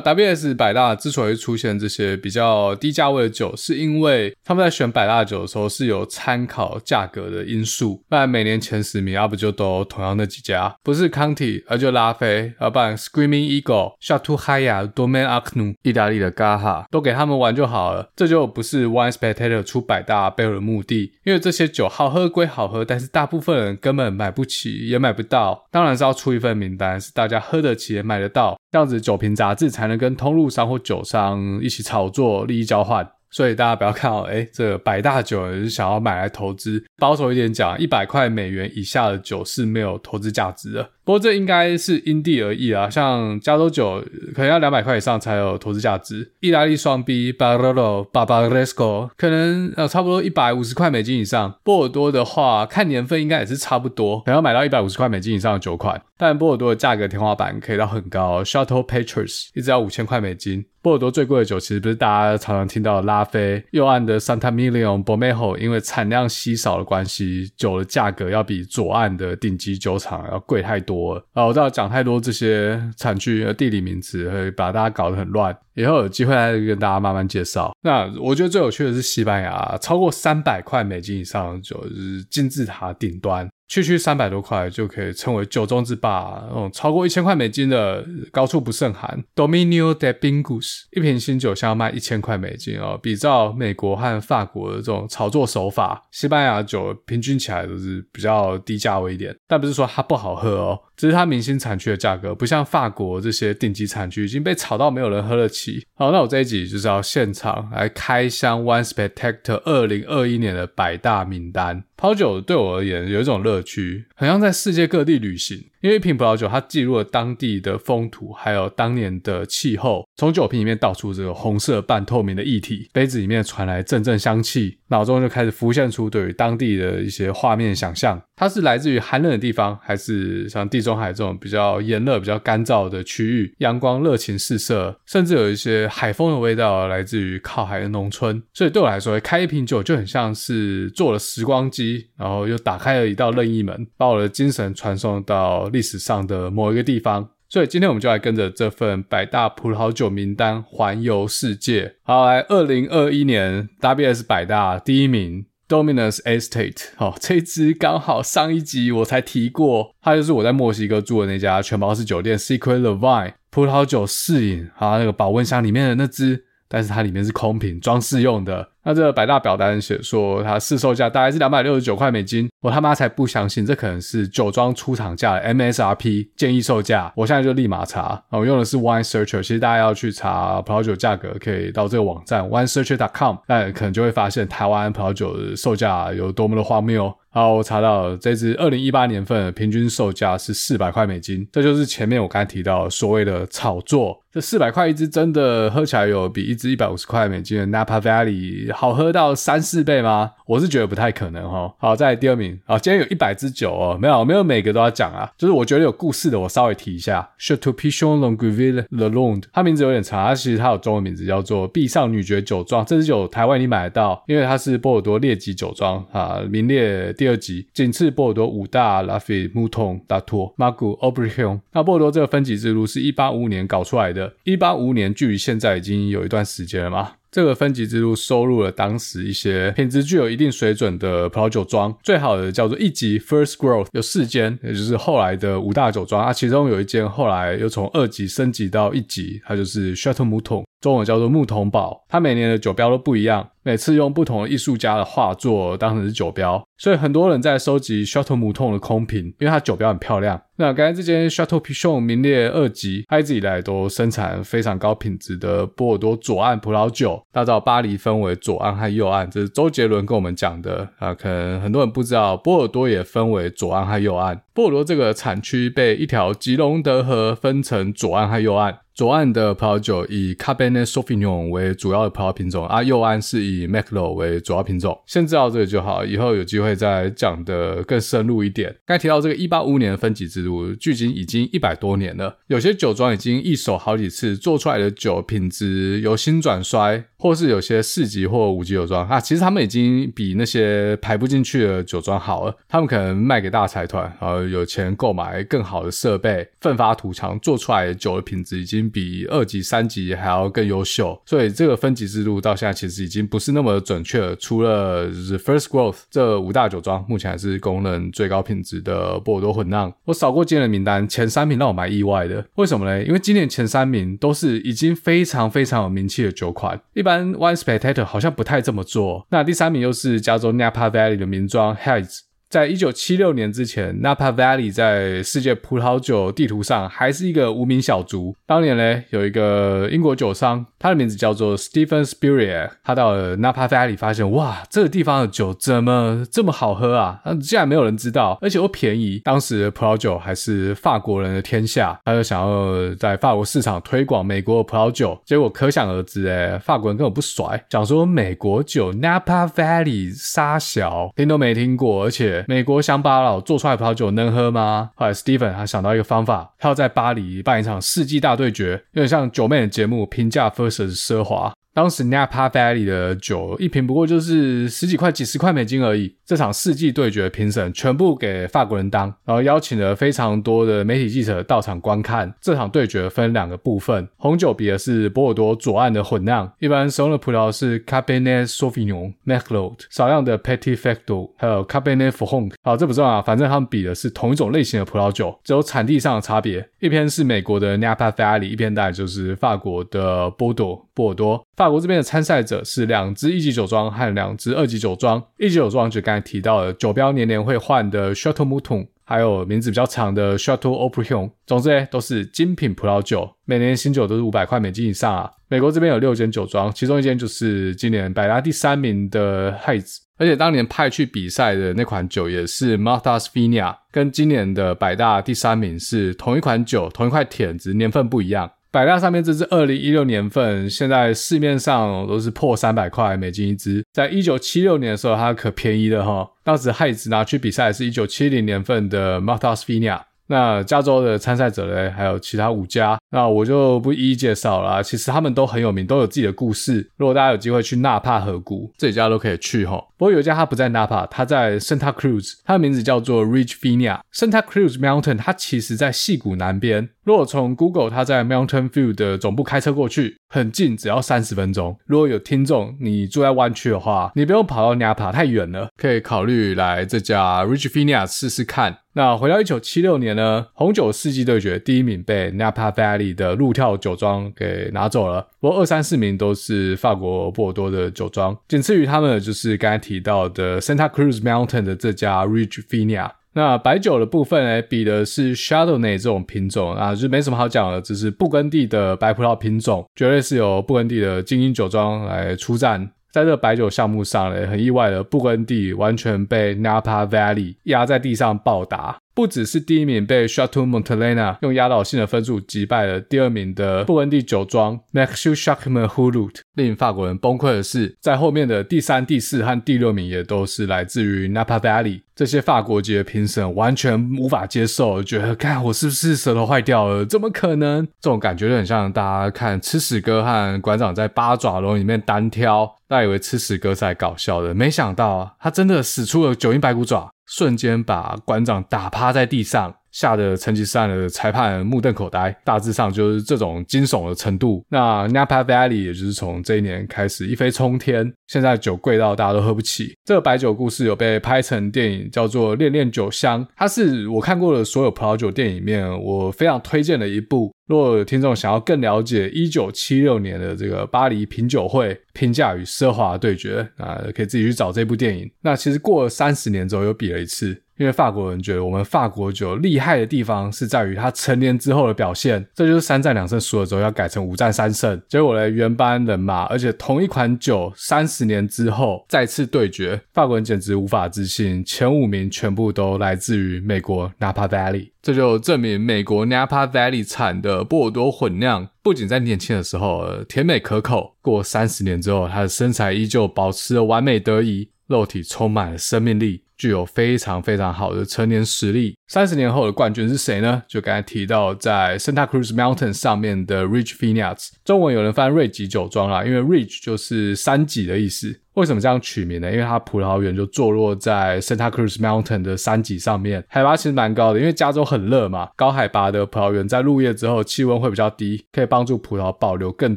[0.00, 8.02] WS 百大之所以出现这些比较低价位的酒，是因为他们在选百大酒的时候是有参考价格的因素。
[8.08, 18.08] 不然每年前十名要不就都同样那几家，不是康体，而就拉菲，要不然 Screaming Eagle、Chateau Haya、Domaine Acnu、意大利的 Gaha 都给他们玩就好了。
[18.14, 25.64] 这就不是 Wine Spectator 出百大背后的目的，因为这些酒好喝归好喝，但是大部分人根本买不起，也买不到。
[25.70, 28.56] 当然是要出一份名单，是大家喝得起也买得到。
[28.70, 33.08] 这样子酒瓶杂志才能跟通路商或酒商一起炒作，利益交换。
[33.30, 36.84] 所以大家不要看到，哎，这百大酒是想要买来投资。
[36.98, 40.88] 保守一点讲，一百块美元以下的酒是没有投资价值的。
[41.04, 44.02] 不过这应该是因地而异啊，像加州酒
[44.34, 46.32] 可能要两百块以上才有投资价值。
[46.40, 51.54] 意大利双 B Barolo Barbaresco 可能呃差不多一百五十块美金以上。
[51.62, 56.02] 波尔多的话，看年份应该也是差不多，可能要买到一百五十块美金以上的酒款。
[56.16, 60.64] 但波尔多的价格天花板可以到很高，Château Petrus 一直要五千块美金。
[60.80, 71.14] 波尔多最贵的酒其实不是大家常常听到的拉菲，右岸的 Sant'Emilion Bormejo，因为产量稀少的关系，酒的价格要比左岸的顶级酒厂要贵太多我。
[71.32, 77.74] 啊，我知道讲太多这些产区和地理名词会把大家搞得很乱，以后有机会再跟大家慢慢介绍。
[77.82, 83.48] 那我觉得最有趣的是西班牙，超过三百块美金以上，就是金字塔顶端。
[83.74, 89.20] 区区三百多块就可以称为酒中之霸，那种超过一千块美金的高处不胜寒。
[89.34, 100.78] Dominio de Bingus，一瓶新酒想要卖一千块美金哦，比照美国和法国的这种炒作手法，西班牙酒平均起来都是比较低价位一点，但不是说它不好喝哦。
[100.96, 105.84] 只是它明星产区的价格不像法国这些顶级产区已经被炒到没有人喝得起。
[105.94, 111.84] 好，那我这一集就是要现场来开箱 One Spectator 二零二一年的百大名单。
[111.96, 115.64] 泡酒对我而言有一种乐趣，很像在世界各地旅行。
[115.84, 120.02] 因为一瓶葡萄酒，它记录了当地的风土，还有当年的气候。
[120.16, 128.18] 从酒瓶里面倒出这个红色半透明的液体，杯子里面传来阵阵香气，脑中就开始浮现出对于当地的一些画面想象。
[128.36, 133.54] 它是来自于寒冷的地方，还是像地中海这种比较炎热、比较干燥的区域？
[133.58, 138.42] 阳光热情四射，甚至有一些海风的味道来自于靠海的农村。
[138.54, 147.28] 所以对我来说，开一瓶酒就很像是坐了时光机，然后又打开了一道任意门，把我的精神传送到历史上的某一个地方。
[147.50, 151.96] 所以今天我们就来跟着这份百大葡萄酒名单环游世界。
[152.02, 155.44] 好，来，二零二一年 WS 百大第一名。
[155.66, 168.68] Dominus Estate，哦，这支刚好上一集我才提过，它就是我在墨西哥住的那家全包式酒店 Secret La Vine 葡萄酒试饮，啊，那个保温箱里面的那支，但是它里面是空瓶装饰用的。
[168.82, 177.12] 那这个百大表单写说，它市售价大概是两百六十九块美金，我他妈才不相信，这可能是酒庄出厂价 MSRP 建议售价。
[177.14, 187.14] 我现在就立马查，我用的是 Wine Searcher，其实大家要去查葡萄酒价格，可以到这个网站 WineSearcher.com，那可能就会发现台湾葡萄酒的售价有多么的荒谬。
[187.34, 194.20] 好，我查到这支二零一八年份的平均售价是四百块美金，这就是前面我刚才提到所谓的炒作。
[194.32, 200.32] 这四百块一支真的喝起来有比一支一百五十块美金的 Napa Valley 好喝到三四倍吗？
[200.46, 201.72] 我是觉得不太可能哈。
[201.78, 207.30] 好，再来第二名啊，今天有一百支酒哦，没有没有每个都要讲啊，就是我觉得有故事的，我稍微提一下。
[207.38, 212.84] Château Pichon Longueville Lalonde，它名字有点长，它其实它有中文名字叫做碧上女爵酒庄。
[212.84, 221.58] 这支酒台湾你买得到，因为它是波尔多列级酒庄啊，名列第第二级，仅次波尔多五大拉菲、穆通、达托、马古、奥布里雄。
[221.72, 227.12] 那波尔多这个分级制度是一八五五年搞出来的，一八五五年距离现在已经有一段时间了嘛。
[227.32, 243.48] 这个分级制度收录了当时一些品质具有一定水准的葡萄酒庄，最好的叫做一级 First Growth，有四间，也就是后来的五大酒庄啊，其中有一间后来又从二级升级到一级，它就是 Chateau Mouton，中文叫做木桶堡，它每年的酒标都不一样。
[243.62, 250.38] 每次用不同的艺术家的画作当成是酒标，所以很多人在收集 Château 木桶的空瓶，因为它酒标很漂亮。
[250.56, 261.14] 那刚才这间 Château Pichon 名列二级，它一直以来都生产非常高品质的波尔多左岸葡萄酒，打造巴黎分为左岸和右岸，这是周杰伦跟我们讲的啊。
[261.14, 264.38] 可能很多人不知道，波尔多也分为左岸和右岸。
[264.52, 268.80] 波尔多这个产区被一条吉隆德河分成左岸和右岸。
[268.94, 274.96] 左岸的葡萄酒以 Cabernet Sauvignon 为主要的葡萄品种，而、啊、右岸是以 Merlot 为主要品种。
[275.04, 278.76] 先知道这个就好，以后有机会再讲得更深入一点。
[278.86, 282.38] 刚才提到这个一八五五年的分级制度，距今已经一百多年了。
[282.46, 287.04] 有些酒庄已经一手好几次，做出来的酒品质由兴转衰。
[287.24, 292.54] 或是有些四级或五级酒庄啊，其实他们已经比那些排不进去的酒庄好了。
[292.68, 301.18] 他们可能卖给大财团，然后有钱购买更好的设备，奋发图强，做出来的酒的品质已经比二级、三级还要更优秀。
[301.24, 304.36] 所以这个分级制度到现在其实已经不是那么准确了。
[304.36, 309.90] 除了就是 First Growth 这五大酒庄，目前还是公认最高品质的波尔多混酿。
[310.04, 312.44] 我扫过今年的名单，前三名让我蛮意外的。
[312.56, 313.02] 为什么呢？
[313.02, 317.13] 因为今年前三名都是已经非常非常有名气的酒款，一般。
[317.34, 319.26] Wine Spectator 好像不太这么做。
[319.30, 322.33] 那第三名又是加州 Napa Valley 的名庄 Heitz。
[322.54, 328.32] 在一九七六年之前，Napa Valley 在世界葡萄酒地图上还是一个无名小卒。
[328.46, 337.20] 当年呢，有一个英国酒商，他的名字叫做 Stephen Spurrier，他到了 Napa Valley 发现，哇，这个地方的酒怎么这么好喝啊？
[337.42, 339.20] 竟然没有人知道，而且又便宜。
[339.24, 345.20] 当时葡萄酒还是法国人的天下，他就想要在法国市场推广美国的葡萄酒。
[345.24, 352.43] 结果可想而知，哎，法国人根本不甩，讲说美国酒 Napa Valley 沙小，听都没听过，而且。
[352.46, 354.90] 美国乡巴佬做出来葡萄酒能喝吗？
[354.94, 361.52] 后来 Steven 他想到一个方法，他要在巴黎办一场世纪大对决，有点像九妹的节目，平价 versus 奢华。
[361.74, 366.14] 当时 Napa Valley 的酒一瓶不过就是十几块、几十块美金而已。
[366.24, 372.32] 这场世纪对决评审全部给法国人当，然后邀请了非常多的媒体记者到场观看。
[372.40, 382.52] 这场对决分两个部分，红酒比的是波尔多左岸的混酿，一般使用的葡萄是 Cabernet Sauvignon、Merlot，少量的 Petit Verdot，还有 Cabernet Franc。
[382.62, 386.66] 好，这不重要，反正他们比的是同一种类型的葡萄酒，只有产地上的差别。
[386.78, 391.44] 一篇是美国的 Napa Valley，一篇大概就是法国的波多波尔多。
[391.64, 395.22] 法国这边的参赛者是两支一级酒庄和两支二级酒庄。
[395.38, 401.30] 一级酒庄就刚才提到的酒标年年会换的 Château Mouton，还有名字比较长的 Château Haut-Brion。
[401.46, 405.30] 总之呢，都是精品葡萄酒，每年新酒都是五百块美金以上啊。
[405.48, 418.50] 美国这边有六间酒庄，其中一间就是今年百大第三名的 Heitz，而且当年派去比赛的那款酒也是 Martha's v i n e a 跟今年的百大第三名是同一款酒，同一块田，子年份不一样。
[418.74, 423.84] 百大上面这只二零一六年份，现在市面上都是破三百块美金一只。
[423.92, 426.28] 在一九七六年的时候，它可便宜的哈。
[426.42, 430.00] 当时害子拿去比赛是一九七零年份的 martha svinia。
[430.26, 434.82] 那加州的参赛者呢，还有其他五家，那我就不一一介绍了。
[434.82, 436.90] 其实他们都很有名，都有自己的故事。
[436.96, 439.76] 如果大家有机会去纳帕河谷，这几家都可以去哈。
[439.96, 444.00] 不过有一家它不在纳帕，它在 Santa Cruz，它的名字叫做 Ridge Vineyard。
[444.14, 446.88] Santa Cruz Mountain 它其实在矽谷南边。
[447.04, 451.78] 如果从 Google 它在 Mountain View 的总部开车过去，很近，只要三十分钟。
[451.84, 458.78] 如果有听众你住在湾区的话，你不用跑到纳帕太远了，可以考虑来这家 Ridge Vina 试试看。
[458.96, 473.10] 那回到一九七六年呢，红酒世纪对决第一名被 Napa Valley 的路跳酒庄给拿走了，不过二三四名都是法国波尔多的酒庄，仅次于他们的就是刚才提到的 Santa Cruz Mountain 的这家 Ridge Vineyard。
[473.32, 482.92] 那白酒的部分呢，比的是 Chardonnay 这种品种啊，就没什么好讲的，只是布根地的白葡萄品种，绝对是由布根地的精英酒庄来出战。
[483.14, 488.96] 在这白酒项目上呢，很意外的，布根地完全被 Napa Valley 压在地上暴打。
[489.14, 495.54] 不只是第一名被 s h a t o u Montelena 用压倒性的分数击败了第二名的布根地酒庄 m a x u s h a
[495.54, 502.00] c k m a n h u l u t 令法国人崩溃的是，在后面的第三、第四和第六名也都是来自于 Napa Valley。
[502.14, 507.04] 这些法国籍的评审完全无法接受，觉得看我是不是舌头坏掉了？
[507.04, 507.84] 怎么可能？
[508.00, 519.74] 这种感觉就很像大家看吃屎哥和馆长在八爪龙里面单挑，大家以为吃屎哥在搞笑的，没想到他真的使出了九阴白骨爪，瞬间把馆长打趴在地上。
[519.94, 524.64] 吓得成吉思汗的裁判目瞪口呆，大致上就是这种惊悚的程度。
[524.68, 529.94] 那 Napa Valley 也就是从这一年开始一飞冲天，现在酒贵到大家都喝不起。
[530.04, 537.54] 这个白酒故事有被拍成电影，叫做《恋恋酒香》，它是我看过的所有葡萄酒电影里面我非常推荐的一部。
[537.68, 545.30] 如果有听众想要更了解一九七六年的这个巴黎品酒会评价与奢华的对决啊，可以自己去找这部电影。
[545.40, 547.58] 那其实过了三十年之后又比了一次。
[547.76, 576.43] 因为法国人觉得我们法国酒厉害的地方是在于它成年之后的表现，这就是三战两胜输了之后要改成五战三胜，结果呢，原班人马，而且同一款酒三十年之后再次对决，法国人简直无法置信，前五名全部都来自于美国 Napa Valley，这就证明美国 Napa Valley 产的波尔多混酿不仅在年轻的时候甜美可口，过三十年之后，它的身材依旧保持了完美得宜，肉体充满了生命力。
[576.56, 578.96] 具有非常非常好的成年实力。
[579.06, 580.62] 三十年后的冠军是谁呢？
[580.66, 588.40] 就刚才提到在 Santa Cruz Mountain 上面的 Ridge Vineyards，中文有人翻瑞吉酒庄啦，因为 Ridge 就是山脊的意思。
[588.54, 589.50] 为什么这样取名呢？
[589.50, 594.38] 因为它葡萄园就坐落在 Santa Cruz Mountain 的山脊上面，海拔其实蛮高的。
[594.38, 599.96] 因为加州很热嘛，高海拔的葡萄园在入夜之后气温会比较低，可以帮助葡萄保留更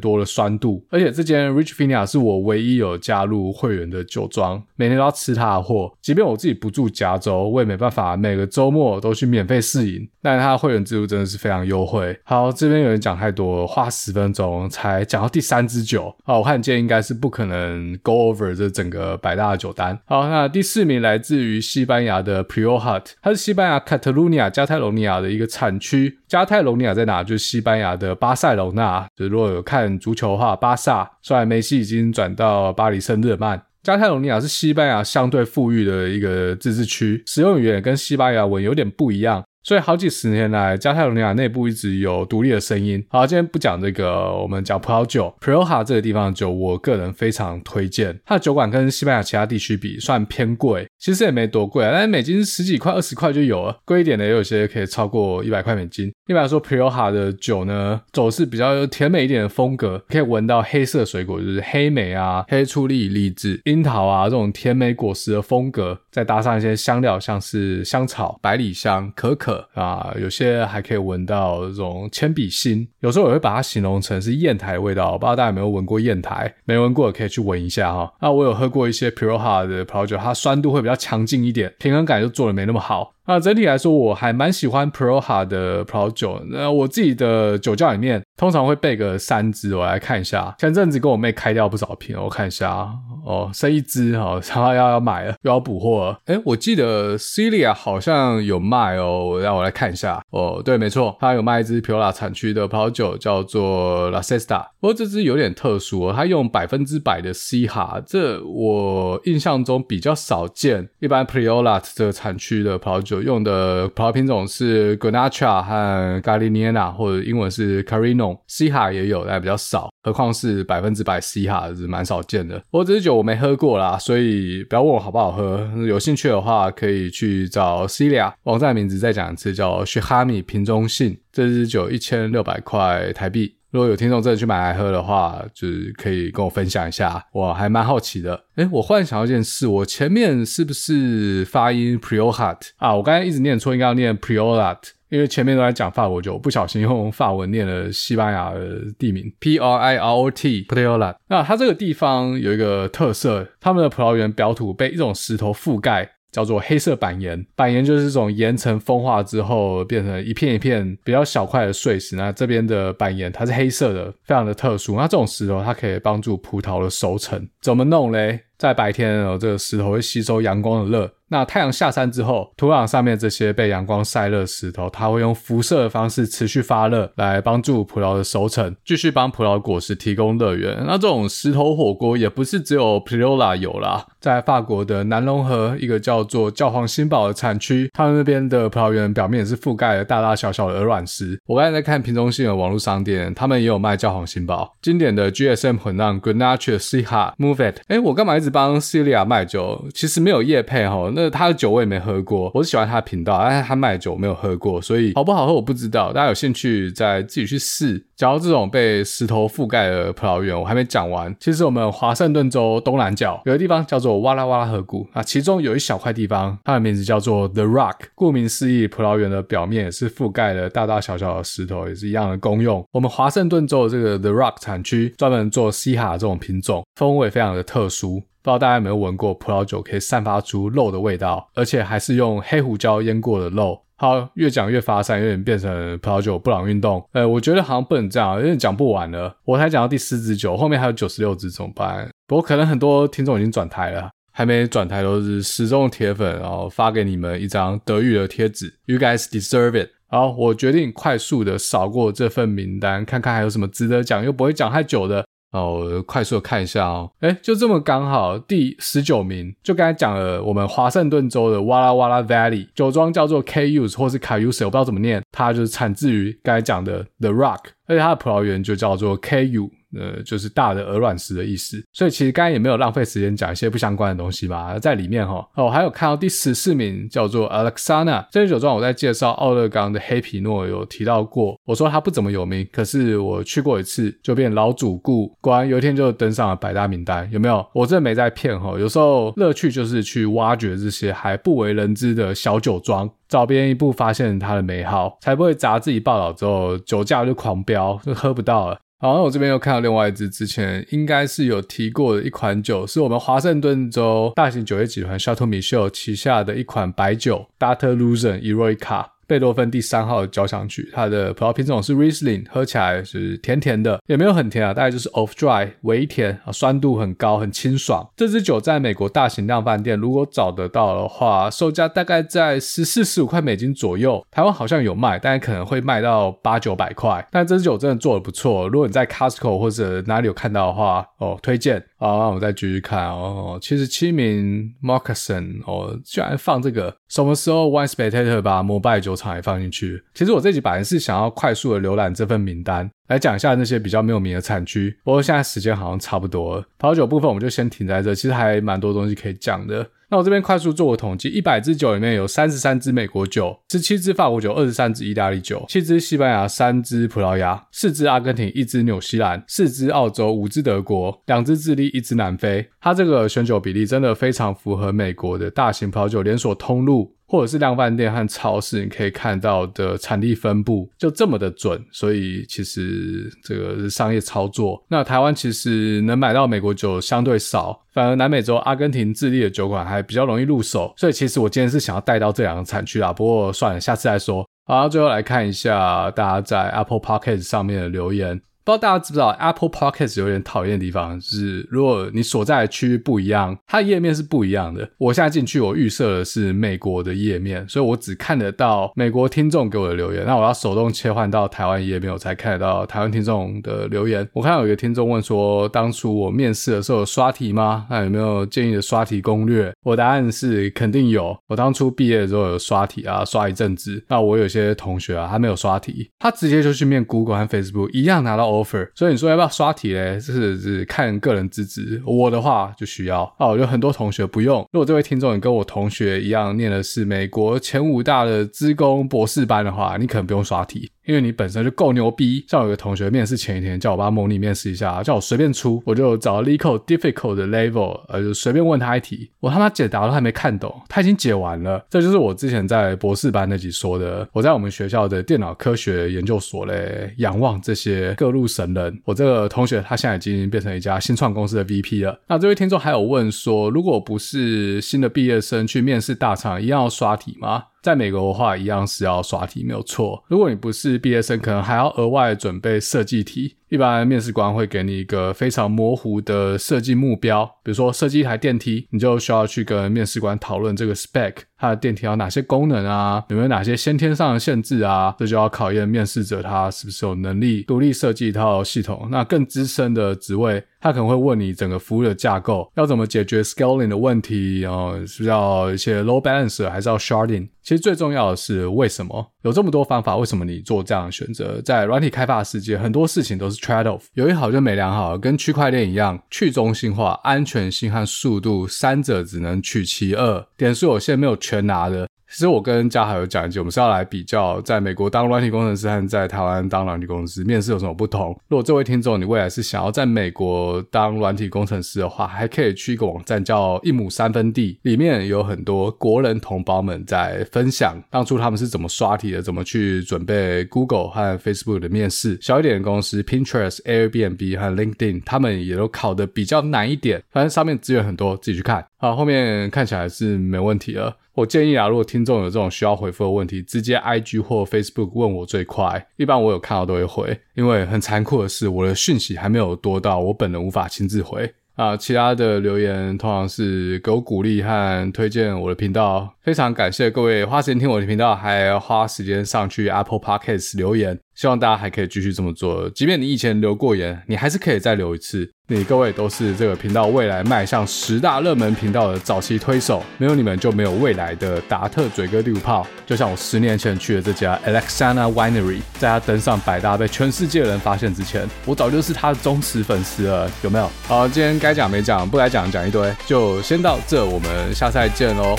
[0.00, 0.84] 多的酸度。
[0.90, 5.96] 而且这间 Ridge Vineyard 是我唯一有加入会员的酒庄，每天都要吃它的货。
[6.02, 10.08] 即便我自己不住加州，我也没办法每个周末都去免费试饮。
[10.20, 12.18] 但它的会员制度真的是非常优惠。
[12.24, 16.14] 好，这边有人讲太多，花十分钟才讲到第三支酒。
[16.24, 18.54] 好，我看今天应该是不可能 go over。
[18.58, 26.18] 这整个百大的酒单，好，那第四名来自于西班牙的 Priorat，它是西班牙卡塔卢尼亚加泰罗尼亚的一个产区。
[26.26, 27.22] 加泰罗尼亚在哪？
[27.22, 29.06] 就是西班牙的巴塞隆纳。
[29.14, 39.42] 就如果有看足球的话，巴萨虽然梅西已经转到巴黎圣日耳曼，加泰罗尼亚是西班牙相对富裕的一个自治区，使用语言跟西班牙文有点不一样。
[39.68, 43.04] 所以好几十年来，加泰罗尼亚内部一直有独立的声音。
[43.10, 45.34] 好，今天不讲这个，我们讲葡萄酒。
[45.42, 48.18] Rioja 这个地方的酒，我个人非常推荐。
[48.24, 53.78] 它的酒馆跟西班牙其他地区比，算偏贵，其实也没多贵，但是美金十几块、二十块就有了。
[53.84, 56.10] 贵一点的也有些可以超过一百块美金。
[56.28, 69.57] 一般来说，Rioja 的酒呢，走势比较甜美一点的风格，可以闻到黑色水果，就是黑莓啊、黑醋栗、李子、樱桃啊这种甜美果实的风格，再搭上一些香料，像是香草、百里香、可可。
[69.74, 75.12] 啊，有些还可以闻到这种铅笔芯，有时候我会把它形容成是砚台的味道。
[75.12, 78.12] 我不知道大家有没有闻过砚台，没闻过的可以去闻一下哈。
[78.20, 83.14] 那我有喝过一些 Pure h a r 的葡萄酒，它酸度会比较强劲一点，平衡感就做的没那么好。
[83.28, 86.42] 那整体来说，我还蛮喜欢 Rioja 的葡萄酒。
[86.48, 90.54] 那我自己的酒窖里面通常会备个三支，我来看一下。
[90.58, 92.88] 前阵子跟我妹开掉不少瓶，我看一下
[93.26, 96.18] 哦，剩一支哈，然后要要买了，又要补货了。
[96.24, 100.22] 诶，我记得 Celia 好像有卖哦，让我来看一下。
[100.30, 104.68] 哦，对，没错，它有卖一支 Rioja 产区的葡萄酒，叫做 La Cesta。
[104.80, 110.88] 不过这支有点特殊哦，它用百分之百的 C 哈这我印象中比较少见。
[111.00, 119.90] 一般 Rioja 这个产区的葡萄用的葡萄品种是 Grenache 和 Galiniana 或者英文是 Carino，西哈也有，但比较少。
[120.02, 122.58] 何况是百分之百 Syrah 是蛮少见的。
[122.70, 125.68] 不过这支酒我没喝过啦，所以不要问我好不好喝。
[125.86, 131.18] 有兴趣的话，可以去找 Celia 网站名字再讲一次，叫 Shehami 瓶中信。
[131.30, 133.57] 这支酒一千六百块台币。
[133.70, 138.44] 如果有听众真的去买来喝的话，就是可以跟我分享一下，我还蛮好奇的。
[138.56, 142.94] 诶，我忽然想到一件事，我前面是不是发音 Priorat 啊？
[142.94, 144.78] 我刚才一直念错，应该要念 Priorat，
[145.10, 151.16] 因为前面都在讲法国酒，不小心用法文念了西班牙的地名 P R I R O T Priorat。
[151.28, 156.10] 那它这个地方有一个特色，他们的葡萄园表土被一种石头覆盖。
[156.30, 162.16] 叫做黑色板岩，板岩就是这种岩层风化之后变成一片一片比较小块的碎石。
[162.16, 164.96] 那这边的板岩它是黑色的，非常的特殊。
[164.96, 168.40] 那这种石头它可以帮助葡萄的熟成，怎么弄嘞？
[168.58, 171.10] 在白天哦，这个石头会吸收阳光的热。
[171.28, 180.82] 那太阳下山之后，土壤上面这些被阳光晒热石头，它会用辐射的方式持续发热，来帮助葡萄的熟成，继续帮葡萄果实提供热源。
[180.86, 191.38] 那这种石头火锅也不是只有 Priorat 有啦，在法国的南隆河一个叫做教皇新堡的产区，他们那边的葡萄园表面也是覆盖了大大小小的鹅卵石。
[191.46, 197.76] 我刚才在看瓶中信的网络商店，他们也有卖教皇新堡经典的 GSM 混酿 Grenache Syrah Mourvèdre。
[197.88, 199.86] 哎，我干嘛一直帮 Celia 卖酒？
[199.94, 201.17] 其实没有叶配齁。
[201.18, 206.12] 那他的酒我也没喝过，我是喜欢他的频道，但是他卖的酒我没有喝过，所以好不好喝我不知道。
[206.12, 208.02] 大家有兴趣再自己去试。
[208.16, 211.34] 讲到这种被石头覆盖的葡萄园，我还没讲完。
[211.38, 217.94] 其实我们华盛顿州东南角有个地方叫做哇啦哇啦河谷啊，其中有一小块地方，它的名字叫做 The Rock。
[218.14, 222.84] 顾名思义，葡萄园的表面也是覆盖了大大小小的石头，也是一样的功用。
[222.90, 228.22] 我们华盛顿州的这个 The Rock 产区专门做西哈这种品种，风味非常的特殊。
[228.48, 233.78] 不知道大家有没有闻过葡萄酒可以散发出肉的味道，而且还是用黑胡椒腌过的肉。
[233.96, 237.06] 好，越讲越发散，有点变成葡萄酒布朗运动。
[237.12, 239.36] 呃，我觉得好像不能这样，有点讲不完了。
[239.44, 242.08] 我才讲到第四支酒，后面还有九十六支怎么办？
[242.26, 248.72] 不过可能很多听众已经转台了，还没转台都是死忠铁粉，然后发给你们一张德语的贴纸。
[248.86, 249.90] You guys deserve it。
[250.06, 255.26] 好，我决定快速的扫过这份名单，看看还有什么值得讲又不会讲太久的。
[255.52, 269.70] 哦，我快速的看一下哦，诶，就这么刚好，第十九名，就刚才讲了，我们华盛顿州的哇啦哇啦 Valley 酒庄叫做 Kuse 或是 K use 我不知道怎么念，它就是产自于刚才讲的 The Rock，而且它的葡萄园就叫做 Ku。
[269.96, 287.66] 呃，就是大的鹅卵石的意思，所以其实刚才也没有浪费时间讲一些不相关的东西吧，在里面哈哦，还有看到第十四名叫做 Alexana 这支酒庄，我在介绍奥勒冈的黑皮诺有提到过，我说它不怎么有名，可是我去过一次就变老主顾，果然有一天就登上了百大名单，有没有？
[287.72, 298.78] 我真的没在骗哈，有时候乐趣就是去挖掘这些还不为人知的小酒庄，找别人一步发现它的美好，才不会砸自己报道之后酒价就狂飙，就喝不到了。
[299.00, 309.06] 好，那我这边又看到另外一支，之前应该是有提过的一款酒，是我们华盛顿州大型酒业集团 Chateau Michel 旗下的一款白酒 ——Dartuson Eroica。
[309.28, 318.08] 贝多芬第三号交响曲，它的葡萄品种是 Riesling，喝起来是甜甜的，也没有很甜啊，大概就是 off dry，微甜啊，酸度很高，很清爽。
[318.16, 324.24] 这支酒在美国大型量贩店如果找得到的话，售价大概在十四、十五块美金左右。
[324.30, 327.26] 台湾好像有卖，但可能会卖到八九百块。
[327.30, 331.84] 但这支酒真的做的不错，如果你在 Costco 或者哪里有看到的话，哦，推荐。
[331.98, 333.58] 好，那我们再继续看哦。
[333.60, 340.02] 七十七名 Moccasin 哦，居然放这个，什么时候 Wine Spectator 把摩拜酒厂也放进去？
[340.14, 342.88] 其实我这集本来是想要快速的浏览这份名单。
[343.08, 346.64] 来讲一下那些比较没有名的产区，不过现在时间好像差不多了。
[346.76, 349.86] 葡萄酒部分我们就先停在这，其实还蛮多东西可以讲的。
[350.10, 362.66] 那我这边快速做个统计，一百支酒里面有三十三支美国酒，十七支法国酒，二十三支意大利酒，七支西班牙，三支葡萄牙，四支阿根廷，一支纽西兰，四支澳洲，五支德国，两支智利，一支南非。
[362.80, 367.14] 它这个选酒比例真的非常符合美国的大型葡萄酒连锁通路。
[367.28, 374.82] 或者是量贩店和超市，你可以看到的产地分布就这么的准，所以其实这个是商业操作。
[374.88, 380.92] 那台湾其实能买到美国酒相对少，反而南美洲阿根廷、智利的酒馆还比较容易入手。
[380.96, 384.48] 所以其实我今天是想要带到这两个产区啦，不过算了，下次再说。
[384.64, 388.40] 好，最后来看一下大家在 Apple Podcast 上面的留言。
[388.68, 394.86] 不知道大家知不知道，Apple Podcast 有点讨厌的地方，是如果你所在的区域不一样，它的页面是不一样的。
[394.98, 400.26] 我现在进去，我预设的是美国的页面，所以我只看得到美国听众给我的留言。
[400.26, 404.28] 那我要手动切换到台湾页面，我才看得到台湾听众的留言。
[404.34, 407.86] 我看到有一个听众问说，当初我面试的时候有刷题吗？
[407.88, 409.72] 那有没有建议的刷题攻略？
[409.82, 411.34] 我答案是肯定有。
[411.46, 414.04] 我当初毕业的时候有刷题啊，刷一阵子。
[414.08, 420.14] 那我有些同学啊，他没有刷题，他直接就去面 Google 和 Facebook，一样拿到 offer，所以你说要不要刷题嘞？
[420.14, 422.02] 这是是看个人资质。
[422.04, 424.66] 我的话就需要啊，我觉得很多同学不用。
[424.72, 430.90] 如果这位听众你跟我同学一样念的是美国前五大的资工博士班的话，你可能不用刷题。
[431.08, 441.82] 因为你本身就够牛逼，像有个同学面试前一天叫我帮他模拟面试一下，叫我随便出，我就找 LeetCode difficult 的 level，呃，就随便问他一题，我他妈解答都还没看懂，他已经解完了。
[441.88, 449.00] 这就是我之前在博士班那集说的，我在我们学校的电脑科学研究所嘞，仰望这些各路神人。
[449.06, 452.20] 我这个同学他现在已经变成一家新创公司的 VP 了。
[452.28, 457.64] 那这位听众还有问说，如果不是新的毕业生去面试大厂，一样要刷题吗？
[457.82, 460.24] 在美国的话，一样是要刷题，没有错。
[460.28, 463.57] 如果你不是毕业生，可能还要额外准备设计题。
[463.68, 475.14] 一般面试官会给你一个非常模糊的设计目标，比如说设计一台电梯，你就需要去跟面试官讨论这个 spec，它的电梯有哪些功能啊，有没有哪些先天上的限制啊？
[475.18, 479.08] 这就要考验面试者他是不是有能力独立设计一套系统。
[479.10, 487.48] 那更资深的职位，他可能会问你整个服务的架构要怎么解决 scaling 的问题，然后是要一些 load balance 还是要 sharding？
[487.62, 489.30] 其实最重要的是为什么？
[489.42, 491.60] 有这么多方法，为什么你做这样的选择？
[491.60, 502.08] 在软体开发的世界，很多事情都是 trade off，有一好就没两好，跟区块链一样，去中心化、安全性和速度三者只能取其二，点数有限，没有全拿的。
[502.30, 508.38] 其实我跟嘉豪有讲一句，我们是要来比较，在美国当软体工程师和在台湾当软体工程师面试有什么不同。
[508.48, 522.38] 如果这位听众你未来是想要在美国当软体工程师的话，还可以去一个网站叫一亩三分地，里面有很多国人同胞们在分享当初他们是怎么刷题的，怎么去准备 Google 和 Facebook 的面试。
[522.42, 528.84] 小一点的公司 Pinterest、Airbnb 和 LinkedIn，他们也都考的比较难一点，反正上面资源很多，自己去看。
[529.00, 531.16] 好，后面看起来是没问题了。
[531.34, 536.04] 我建议啊，如果听众有这种需要回复的问题，直接 IG 或 Facebook 问我最快。
[536.16, 541.96] 一般我有看到都会回，因为很残酷的是，我的讯息还没有多到我本人无法亲自回啊。
[541.96, 551.16] 其他的留言通常是给我鼓励和推荐我的频道，非常感谢各位花时间听我的频道，还花时间上去 Apple Podcast 留言。
[551.38, 555.48] 希望大家还可以继续这么做，即便你以前留过言，你还是可以再留一次。
[555.68, 562.84] 你各位都是这个频道未来迈向十大热门频道的早期推手，没有你们就没有未来的达特嘴哥第五炮。
[563.06, 570.90] 就像我十年前去的这家 Alexana Winery，在他登上百大被全世界人发现之前，我早就是他的忠实粉丝了，有没有？
[571.06, 575.54] 好，今天该讲没讲，不该讲讲一堆，就先到这，我们下次再见喽。